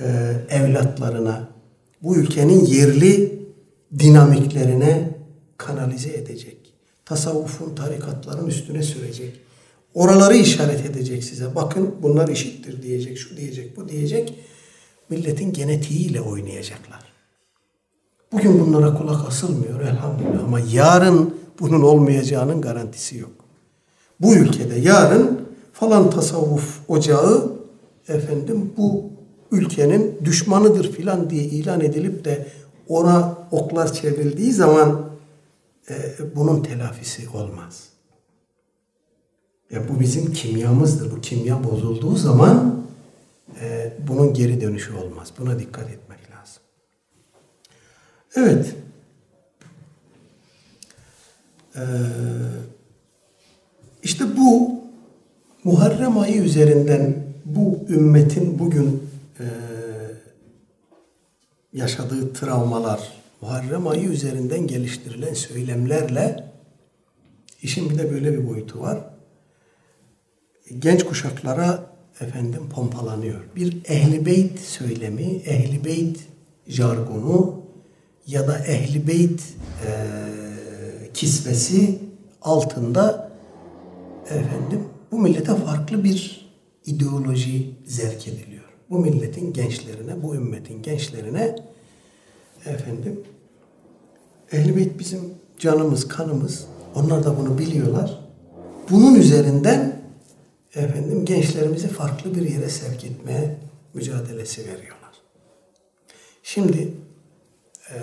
e, 0.00 0.06
evlatlarına, 0.50 1.48
bu 2.02 2.16
ülkenin 2.16 2.66
yerli 2.66 3.42
dinamiklerine 3.98 5.10
kanalize 5.56 6.12
edecek. 6.12 6.56
Tasavvufun, 7.04 7.74
tarikatların 7.74 8.46
üstüne 8.46 8.82
sürecek. 8.82 9.40
Oraları 9.94 10.36
işaret 10.36 10.86
edecek 10.86 11.24
size. 11.24 11.54
Bakın 11.54 11.96
bunlar 12.02 12.28
işittir 12.28 12.82
diyecek, 12.82 13.18
şu 13.18 13.36
diyecek, 13.36 13.76
bu 13.76 13.88
diyecek. 13.88 14.34
Milletin 15.08 15.52
genetiğiyle 15.52 16.20
oynayacaklar. 16.20 17.09
Bugün 18.32 18.60
bunlara 18.60 18.94
kulak 18.94 19.28
asılmıyor 19.28 19.80
elhamdülillah 19.80 20.44
ama 20.44 20.60
yarın 20.60 21.34
bunun 21.60 21.82
olmayacağının 21.82 22.60
garantisi 22.60 23.18
yok. 23.18 23.30
Bu 24.20 24.34
ülkede 24.34 24.74
yarın 24.74 25.40
falan 25.72 26.10
tasavvuf 26.10 26.78
ocağı 26.88 27.52
efendim 28.08 28.72
bu 28.76 29.04
ülkenin 29.52 30.18
düşmanıdır 30.24 30.92
filan 30.92 31.30
diye 31.30 31.42
ilan 31.42 31.80
edilip 31.80 32.24
de 32.24 32.46
ona 32.88 33.38
oklar 33.50 33.92
çevrildiği 33.92 34.52
zaman 34.52 35.00
e, 35.90 35.94
bunun 36.36 36.62
telafisi 36.62 37.28
olmaz. 37.28 37.88
Ya 39.70 39.88
bu 39.88 40.00
bizim 40.00 40.32
kimyamızdır. 40.32 41.10
Bu 41.16 41.20
kimya 41.20 41.64
bozulduğu 41.64 42.16
zaman 42.16 42.84
e, 43.60 43.92
bunun 44.08 44.34
geri 44.34 44.60
dönüşü 44.60 44.94
olmaz. 44.94 45.32
Buna 45.38 45.58
dikkat 45.58 45.84
lazım. 45.84 46.09
Evet. 48.36 48.74
Ee, 51.76 51.80
işte 54.02 54.24
bu 54.36 54.80
Muharrem 55.64 56.18
ayı 56.18 56.42
üzerinden 56.42 57.16
bu 57.44 57.78
ümmetin 57.88 58.58
bugün 58.58 59.10
e, 59.40 59.46
yaşadığı 61.72 62.32
travmalar, 62.32 63.12
Muharrem 63.40 63.86
ayı 63.86 64.08
üzerinden 64.08 64.66
geliştirilen 64.66 65.34
söylemlerle 65.34 66.50
işin 67.62 67.90
bir 67.90 67.98
de 67.98 68.12
böyle 68.12 68.32
bir 68.32 68.48
boyutu 68.48 68.80
var. 68.80 68.98
Genç 70.78 71.04
kuşaklara 71.04 71.90
efendim 72.20 72.68
pompalanıyor. 72.74 73.40
Bir 73.56 73.76
ehli 73.84 74.26
beyt 74.26 74.60
söylemi, 74.60 75.22
ehli 75.22 75.84
beyt 75.84 76.18
jargonu 76.66 77.59
ya 78.30 78.48
da 78.48 78.58
ehli 78.58 79.06
beyt 79.06 79.42
e, 79.86 79.90
kisvesi 81.14 81.98
altında 82.42 83.30
efendim 84.24 84.84
bu 85.12 85.18
millete 85.18 85.54
farklı 85.54 86.04
bir 86.04 86.50
ideoloji 86.86 87.76
zerk 87.84 88.28
ediliyor 88.28 88.60
bu 88.90 88.98
milletin 88.98 89.52
gençlerine, 89.52 90.22
bu 90.22 90.34
ümmetin 90.34 90.82
gençlerine 90.82 91.56
efendim 92.66 93.20
Ehl-i 94.52 94.76
Beyt 94.76 94.98
bizim 94.98 95.20
canımız, 95.58 96.08
kanımız. 96.08 96.66
Onlar 96.94 97.24
da 97.24 97.38
bunu 97.38 97.58
biliyorlar. 97.58 98.20
Bunun 98.90 99.14
üzerinden 99.14 100.02
efendim 100.74 101.24
gençlerimizi 101.24 101.88
farklı 101.88 102.34
bir 102.34 102.50
yere 102.50 102.68
sevk 102.68 103.04
etmeye 103.04 103.56
mücadelesi 103.94 104.60
veriyorlar. 104.60 105.14
Şimdi 106.42 106.94
e, 107.90 107.98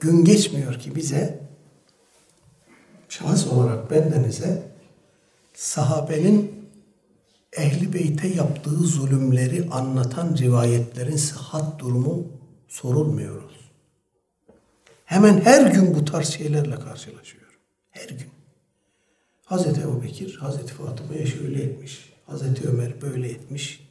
gün 0.00 0.24
geçmiyor 0.24 0.78
ki 0.78 0.96
bize 0.96 1.40
şahıs 3.08 3.46
olarak 3.46 3.90
bendenize 3.90 4.62
sahabenin 5.54 6.62
Ehli 7.56 7.92
Beyt'e 7.92 8.28
yaptığı 8.28 8.76
zulümleri 8.76 9.68
anlatan 9.70 10.36
rivayetlerin 10.36 11.16
sıhhat 11.16 11.78
durumu 11.78 12.26
sorulmuyoruz. 12.68 13.52
Hemen 15.04 15.40
her 15.40 15.70
gün 15.70 15.94
bu 15.94 16.04
tarz 16.04 16.28
şeylerle 16.28 16.74
karşılaşıyorum. 16.74 17.58
Her 17.90 18.08
gün. 18.08 18.28
Hazreti 19.44 19.80
Ebu 19.80 20.02
Bekir, 20.02 20.36
Hazreti 20.36 20.72
Fatıma'ya 20.72 21.26
şöyle 21.26 21.62
etmiş. 21.62 22.12
Hazreti 22.26 22.68
Ömer 22.68 23.02
böyle 23.02 23.28
etmiş. 23.28 23.88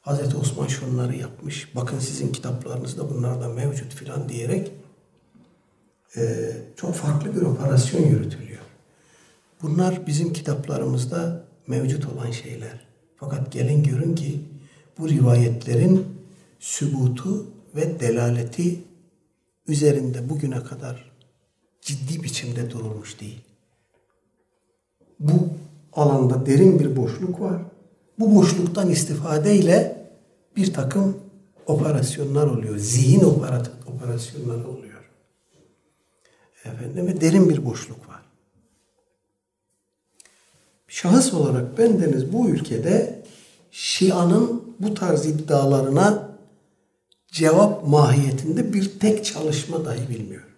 Hazreti 0.00 0.36
Osman 0.36 0.66
şunları 0.66 1.16
yapmış. 1.16 1.76
Bakın 1.76 1.98
sizin 1.98 2.32
kitaplarınızda 2.32 3.10
bunlar 3.10 3.40
da 3.40 3.48
mevcut 3.48 3.94
filan 3.94 4.28
diyerek 4.28 4.72
e, 6.16 6.52
çok 6.76 6.94
farklı 6.94 7.36
bir 7.36 7.42
operasyon 7.42 8.06
yürütülüyor. 8.06 8.60
Bunlar 9.62 10.06
bizim 10.06 10.32
kitaplarımızda 10.32 11.44
mevcut 11.66 12.06
olan 12.08 12.30
şeyler. 12.30 12.86
Fakat 13.16 13.52
gelin 13.52 13.82
görün 13.82 14.14
ki 14.14 14.40
bu 14.98 15.08
rivayetlerin 15.08 16.06
sübutu 16.58 17.46
ve 17.76 18.00
delaleti 18.00 18.80
üzerinde 19.68 20.28
bugüne 20.28 20.62
kadar 20.62 21.12
ciddi 21.80 22.22
biçimde 22.22 22.70
durulmuş 22.70 23.20
değil. 23.20 23.40
Bu 25.20 25.48
alanda 25.92 26.46
derin 26.46 26.78
bir 26.78 26.96
boşluk 26.96 27.40
var. 27.40 27.62
Bu 28.18 28.36
boşluktan 28.36 28.90
istifadeyle 28.90 30.08
bir 30.56 30.72
takım 30.72 31.16
operasyonlar 31.66 32.46
oluyor. 32.46 32.76
Zihin 32.76 33.20
operasyonları 33.86 34.68
oluyor. 34.68 34.95
Efendim 36.66 37.06
ve 37.06 37.20
derin 37.20 37.50
bir 37.50 37.64
boşluk 37.64 38.08
var. 38.08 38.22
Şahıs 40.88 41.34
olarak 41.34 41.78
bendeniz 41.78 42.32
bu 42.32 42.48
ülkede 42.48 43.22
Şia'nın 43.70 44.74
bu 44.78 44.94
tarz 44.94 45.26
iddialarına 45.26 46.36
cevap 47.28 47.88
mahiyetinde 47.88 48.72
bir 48.72 48.98
tek 48.98 49.24
çalışma 49.24 49.84
dahi 49.84 50.08
bilmiyorum. 50.08 50.50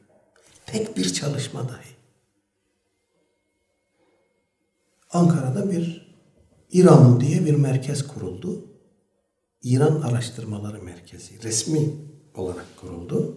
Tek 0.67 0.97
bir 0.97 1.13
çalışma 1.13 1.69
dahi. 1.69 1.89
Ankara'da 5.11 5.73
bir 5.73 6.09
İran 6.73 7.21
diye 7.21 7.47
bir 7.47 7.55
merkez 7.55 8.07
kuruldu. 8.07 8.65
İran 9.63 10.01
Araştırmaları 10.01 10.83
Merkezi 10.83 11.43
resmi 11.43 11.91
olarak 12.35 12.67
kuruldu. 12.77 13.37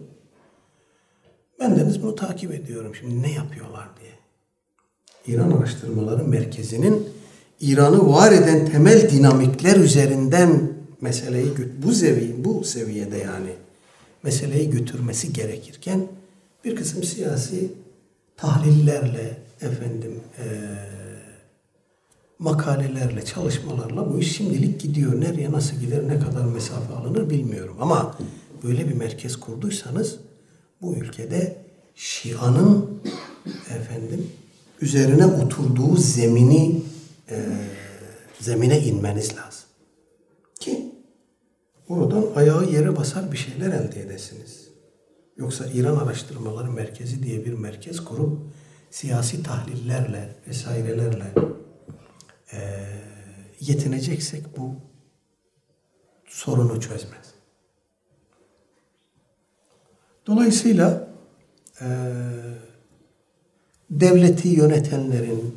Ben 1.60 1.76
deniz 1.76 2.02
bunu 2.02 2.14
takip 2.14 2.52
ediyorum 2.52 2.94
şimdi 2.94 3.22
ne 3.22 3.32
yapıyorlar 3.32 3.88
diye. 4.00 4.12
İran 5.26 5.50
Araştırmaları 5.50 6.24
Merkezi'nin 6.24 7.08
İran'ı 7.60 8.12
var 8.12 8.32
eden 8.32 8.66
temel 8.66 9.10
dinamikler 9.10 9.76
üzerinden 9.76 10.72
meseleyi 11.00 11.52
bu 11.82 11.92
seviye 11.92 12.44
bu 12.44 12.64
seviyede 12.64 13.18
yani 13.18 13.50
meseleyi 14.22 14.70
götürmesi 14.70 15.32
gerekirken 15.32 16.06
bir 16.64 16.76
kısım 16.76 17.02
siyasi 17.02 17.72
tahlillerle 18.36 19.36
efendim 19.60 20.20
e, 20.38 20.44
makalelerle, 22.38 23.24
çalışmalarla 23.24 24.12
bu 24.12 24.18
iş 24.18 24.36
şimdilik 24.36 24.80
gidiyor. 24.80 25.20
Nereye 25.20 25.52
nasıl 25.52 25.76
gider, 25.76 26.08
ne 26.08 26.20
kadar 26.20 26.44
mesafe 26.44 26.94
alınır 26.94 27.30
bilmiyorum. 27.30 27.76
Ama 27.80 28.16
böyle 28.64 28.88
bir 28.88 28.94
merkez 28.94 29.36
kurduysanız 29.36 30.18
bu 30.82 30.94
ülkede 30.94 31.56
Şia'nın 31.94 33.02
efendim 33.70 34.30
üzerine 34.80 35.26
oturduğu 35.26 35.96
zemini 35.96 36.82
e, 37.30 37.46
zemine 38.40 38.80
inmeniz 38.80 39.36
lazım. 39.36 39.64
Ki 40.60 40.92
oradan 41.88 42.26
ayağı 42.34 42.70
yere 42.70 42.96
basar 42.96 43.32
bir 43.32 43.36
şeyler 43.36 43.72
elde 43.72 44.00
edesiniz. 44.02 44.68
Yoksa 45.36 45.66
İran 45.66 45.96
Araştırmaları 45.96 46.70
Merkezi 46.70 47.22
diye 47.22 47.44
bir 47.44 47.52
merkez 47.52 48.04
kurup 48.04 48.38
siyasi 48.90 49.42
tahlillerle 49.42 50.36
vesairelerle 50.48 51.34
e, 52.52 52.58
yetineceksek 53.60 54.56
bu 54.56 54.74
sorunu 56.26 56.80
çözmez. 56.80 57.31
Dolayısıyla 60.26 61.08
e, 61.80 61.86
devleti 63.90 64.48
yönetenlerin 64.48 65.56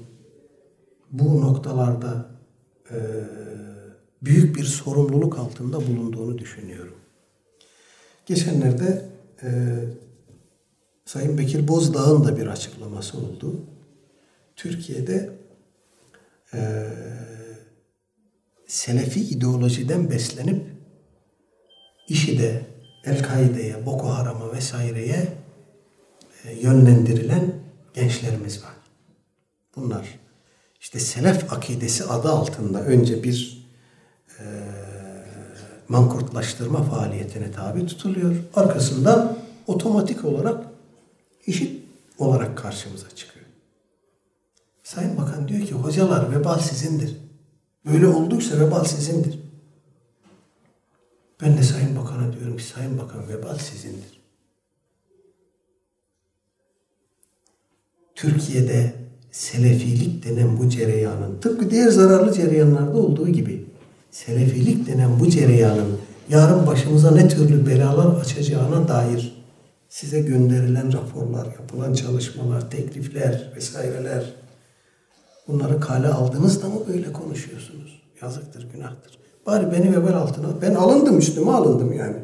bu 1.11 1.41
noktalarda 1.41 2.25
e, 2.91 2.97
büyük 4.21 4.55
bir 4.55 4.63
sorumluluk 4.63 5.39
altında 5.39 5.87
bulunduğunu 5.87 6.37
düşünüyorum. 6.37 6.95
Geçenlerde 8.25 9.09
e, 9.43 9.49
Sayın 11.05 11.37
Bekir 11.37 11.67
Bozdağ'ın 11.67 12.23
da 12.23 12.37
bir 12.37 12.47
açıklaması 12.47 13.17
oldu. 13.17 13.61
Türkiye'de 14.55 15.29
e, 16.53 16.89
Selefi 18.67 19.21
ideolojiden 19.21 20.11
beslenip 20.11 20.65
işi 22.07 22.39
de 22.39 22.74
El-Kaide'ye, 23.05 23.85
Boko 23.85 24.09
Haram'a 24.09 24.53
vesaireye 24.53 25.27
e, 26.45 26.53
yönlendirilen 26.53 27.53
gençlerimiz 27.93 28.63
var. 28.63 28.73
Bunlar 29.75 30.19
işte 30.81 30.99
selef 30.99 31.53
akidesi 31.53 32.03
adı 32.03 32.29
altında 32.29 32.81
önce 32.81 33.23
bir 33.23 33.67
e, 34.39 34.43
mankurtlaştırma 35.89 36.83
faaliyetine 36.83 37.51
tabi 37.51 37.85
tutuluyor. 37.85 38.35
Arkasından 38.55 39.37
otomatik 39.67 40.25
olarak 40.25 40.65
işit 41.45 41.85
olarak 42.17 42.57
karşımıza 42.57 43.09
çıkıyor. 43.15 43.45
Sayın 44.83 45.17
Bakan 45.17 45.47
diyor 45.47 45.67
ki 45.67 45.73
hocalar 45.73 46.31
vebal 46.31 46.59
sizindir. 46.59 47.17
Böyle 47.85 48.07
olduysa 48.07 48.59
vebal 48.59 48.83
sizindir. 48.83 49.39
Ben 51.41 51.57
de 51.57 51.63
Sayın 51.63 51.84
Bakan'a 52.05 52.33
diyorum 52.33 52.57
ki 52.57 52.63
Sayın 52.63 52.97
Bakan 52.97 53.29
vebal 53.29 53.57
sizindir. 53.57 54.21
Türkiye'de 58.15 58.93
Selefilik 59.31 60.25
denen 60.25 60.57
bu 60.57 60.69
cereyanın 60.69 61.39
tıpkı 61.39 61.71
diğer 61.71 61.89
zararlı 61.89 62.33
cereyanlarda 62.33 62.97
olduğu 62.97 63.29
gibi 63.29 63.65
Selefilik 64.11 64.87
denen 64.87 65.19
bu 65.19 65.29
cereyanın 65.29 65.97
yarın 66.29 66.67
başımıza 66.67 67.11
ne 67.11 67.27
türlü 67.27 67.67
belalar 67.67 68.19
açacağına 68.21 68.87
dair 68.87 69.43
size 69.89 70.21
gönderilen 70.21 70.93
raporlar, 70.93 71.45
yapılan 71.45 71.93
çalışmalar, 71.93 72.71
teklifler 72.71 73.51
vesaireler 73.55 74.33
bunları 75.47 75.79
kale 75.79 76.07
aldınız 76.07 76.63
da 76.63 76.69
mı 76.69 76.79
böyle 76.87 77.13
konuşuyorsunuz? 77.13 78.01
Yazıktır, 78.21 78.67
günahtır. 78.73 79.24
Bari 79.45 79.71
beni 79.71 79.95
vebel 79.97 80.13
altına, 80.13 80.61
ben 80.61 80.75
alındım 80.75 81.17
üstüme 81.17 81.51
alındım 81.51 81.93
yani. 81.93 82.17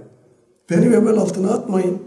Beni 0.70 0.92
vebel 0.92 1.18
altına 1.18 1.52
atmayın. 1.52 2.02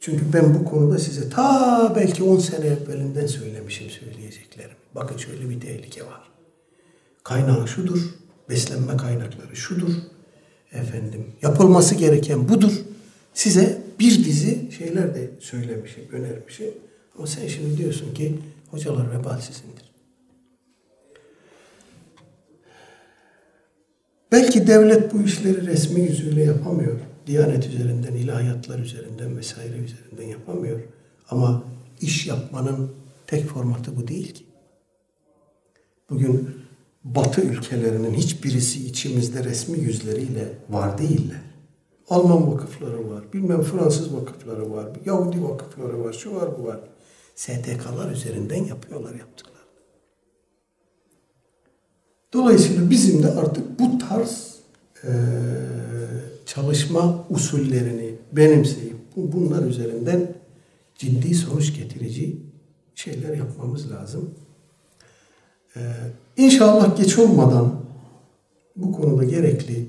Çünkü 0.00 0.32
ben 0.32 0.54
bu 0.54 0.64
konuda 0.64 0.98
size 0.98 1.28
ta 1.28 1.92
belki 1.96 2.22
10 2.22 2.38
sene 2.38 2.66
evvelinden 2.66 3.26
söylemişim 3.26 3.90
söyleyeceklerim. 3.90 4.76
Bakın 4.94 5.16
şöyle 5.16 5.50
bir 5.50 5.60
tehlike 5.60 6.06
var. 6.06 6.30
Kaynağı 7.24 7.68
şudur, 7.68 8.14
beslenme 8.50 8.96
kaynakları 8.96 9.56
şudur. 9.56 9.92
Efendim, 10.72 11.26
yapılması 11.42 11.94
gereken 11.94 12.48
budur. 12.48 12.72
Size 13.34 13.82
bir 13.98 14.24
dizi 14.24 14.72
şeyler 14.78 15.14
de 15.14 15.30
söylemişim, 15.40 16.04
önermişim. 16.12 16.66
Ama 17.18 17.26
sen 17.26 17.46
şimdi 17.46 17.78
diyorsun 17.78 18.14
ki 18.14 18.38
hocalar 18.70 19.18
vebal 19.18 19.40
sizindir. 19.40 19.85
Belki 24.32 24.66
devlet 24.66 25.14
bu 25.14 25.22
işleri 25.22 25.66
resmi 25.66 26.00
yüzüyle 26.00 26.44
yapamıyor. 26.44 27.00
Diyanet 27.26 27.66
üzerinden, 27.66 28.12
ilahiyatlar 28.12 28.78
üzerinden 28.78 29.36
vesaire 29.36 29.76
üzerinden 29.76 30.26
yapamıyor. 30.32 30.80
Ama 31.30 31.64
iş 32.00 32.26
yapmanın 32.26 32.90
tek 33.26 33.46
formatı 33.46 33.96
bu 33.96 34.08
değil 34.08 34.34
ki. 34.34 34.44
Bugün 36.10 36.50
Batı 37.04 37.40
ülkelerinin 37.40 38.14
hiçbirisi 38.14 38.86
içimizde 38.86 39.44
resmi 39.44 39.78
yüzleriyle 39.78 40.58
var 40.68 40.98
değiller. 40.98 41.42
Alman 42.08 42.52
vakıfları 42.52 43.10
var, 43.10 43.32
bilmem 43.32 43.62
Fransız 43.62 44.14
vakıfları 44.14 44.72
var, 44.72 44.86
Yahudi 45.04 45.44
vakıfları 45.44 46.04
var, 46.04 46.12
şu 46.12 46.34
var 46.34 46.50
bu 46.58 46.64
var. 46.64 46.80
STK'lar 47.34 48.12
üzerinden 48.12 48.64
yapıyorlar 48.64 49.14
yaptıklar. 49.14 49.55
Dolayısıyla 52.36 52.90
bizim 52.90 53.22
de 53.22 53.30
artık 53.30 53.78
bu 53.78 53.98
tarz 53.98 54.54
e, 55.04 55.10
çalışma 56.46 57.24
usullerini 57.30 58.14
benimseyip 58.32 58.96
bunlar 59.16 59.66
üzerinden 59.66 60.34
ciddi 60.94 61.34
sonuç 61.34 61.74
getirici 61.76 62.36
şeyler 62.94 63.36
yapmamız 63.36 63.90
lazım. 63.90 64.30
Ee, 65.76 65.80
inşallah 66.36 66.96
geç 66.96 67.18
olmadan 67.18 67.80
bu 68.76 68.92
konuda 68.92 69.24
gerekli 69.24 69.88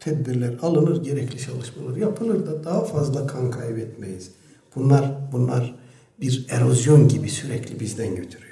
tedbirler 0.00 0.54
alınır, 0.62 1.04
gerekli 1.04 1.38
çalışmalar 1.38 1.96
yapılır 1.96 2.46
da 2.46 2.64
daha 2.64 2.84
fazla 2.84 3.26
kan 3.26 3.50
kaybetmeyiz. 3.50 4.30
Bunlar 4.76 5.14
bunlar 5.32 5.74
bir 6.20 6.46
erozyon 6.50 7.08
gibi 7.08 7.28
sürekli 7.28 7.80
bizden 7.80 8.16
götürüyor. 8.16 8.51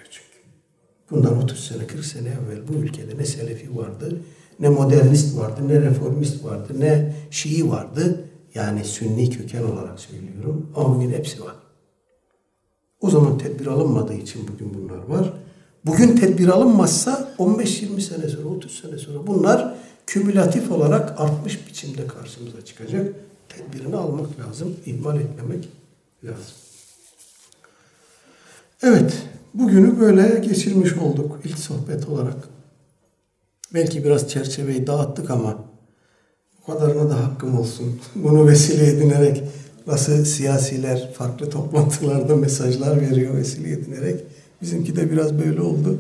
Bundan 1.11 1.43
30 1.43 1.67
sene, 1.69 1.87
40 1.87 2.05
sene 2.05 2.29
evvel 2.29 2.69
bu 2.69 2.73
ülkede 2.73 3.19
ne 3.19 3.25
Selefi 3.25 3.77
vardı, 3.77 4.21
ne 4.61 4.69
modernist 4.69 5.39
vardı, 5.39 5.61
ne 5.69 5.81
reformist 5.81 6.45
vardı, 6.45 6.73
ne 6.79 7.15
Şii 7.31 7.71
vardı. 7.71 8.25
Yani 8.55 8.85
Sünni 8.85 9.31
köken 9.31 9.63
olarak 9.63 10.01
söylüyorum. 10.01 10.73
Ama 10.77 10.97
bugün 10.97 11.11
hepsi 11.11 11.45
var. 11.45 11.55
O 13.01 13.11
zaman 13.11 13.39
tedbir 13.39 13.67
alınmadığı 13.67 14.15
için 14.15 14.49
bugün 14.49 14.75
bunlar 14.75 14.99
var. 14.99 15.33
Bugün 15.87 16.17
tedbir 16.17 16.49
alınmazsa 16.49 17.35
15-20 17.39 18.01
sene 18.01 18.29
sonra, 18.29 18.49
30 18.49 18.81
sene 18.81 18.99
sonra 18.99 19.27
bunlar 19.27 19.75
kümülatif 20.07 20.71
olarak 20.71 21.21
artmış 21.21 21.67
biçimde 21.69 22.07
karşımıza 22.07 22.65
çıkacak. 22.65 23.15
Tedbirini 23.49 23.97
almak 23.97 24.41
lazım, 24.41 24.77
ihmal 24.87 25.21
etmemek 25.21 25.69
lazım. 26.25 26.55
Evet, 28.83 29.23
bugünü 29.55 30.01
böyle 30.01 30.39
geçirmiş 30.49 30.97
olduk 30.97 31.41
ilk 31.45 31.59
sohbet 31.59 32.09
olarak. 32.09 32.37
Belki 33.75 34.05
biraz 34.05 34.29
çerçeveyi 34.29 34.87
dağıttık 34.87 35.31
ama 35.31 35.65
o 36.63 36.73
kadarına 36.73 37.11
da 37.11 37.25
hakkım 37.25 37.59
olsun. 37.59 38.01
Bunu 38.15 38.47
vesile 38.47 38.87
edinerek 38.87 39.45
nasıl 39.87 40.25
siyasiler 40.25 41.13
farklı 41.13 41.51
toplantılarda 41.51 42.37
mesajlar 42.37 43.01
veriyor 43.01 43.37
vesile 43.37 43.71
edinerek. 43.73 44.25
Bizimki 44.63 44.97
de 44.97 45.11
biraz 45.11 45.39
böyle 45.39 45.61
oldu. 45.61 45.99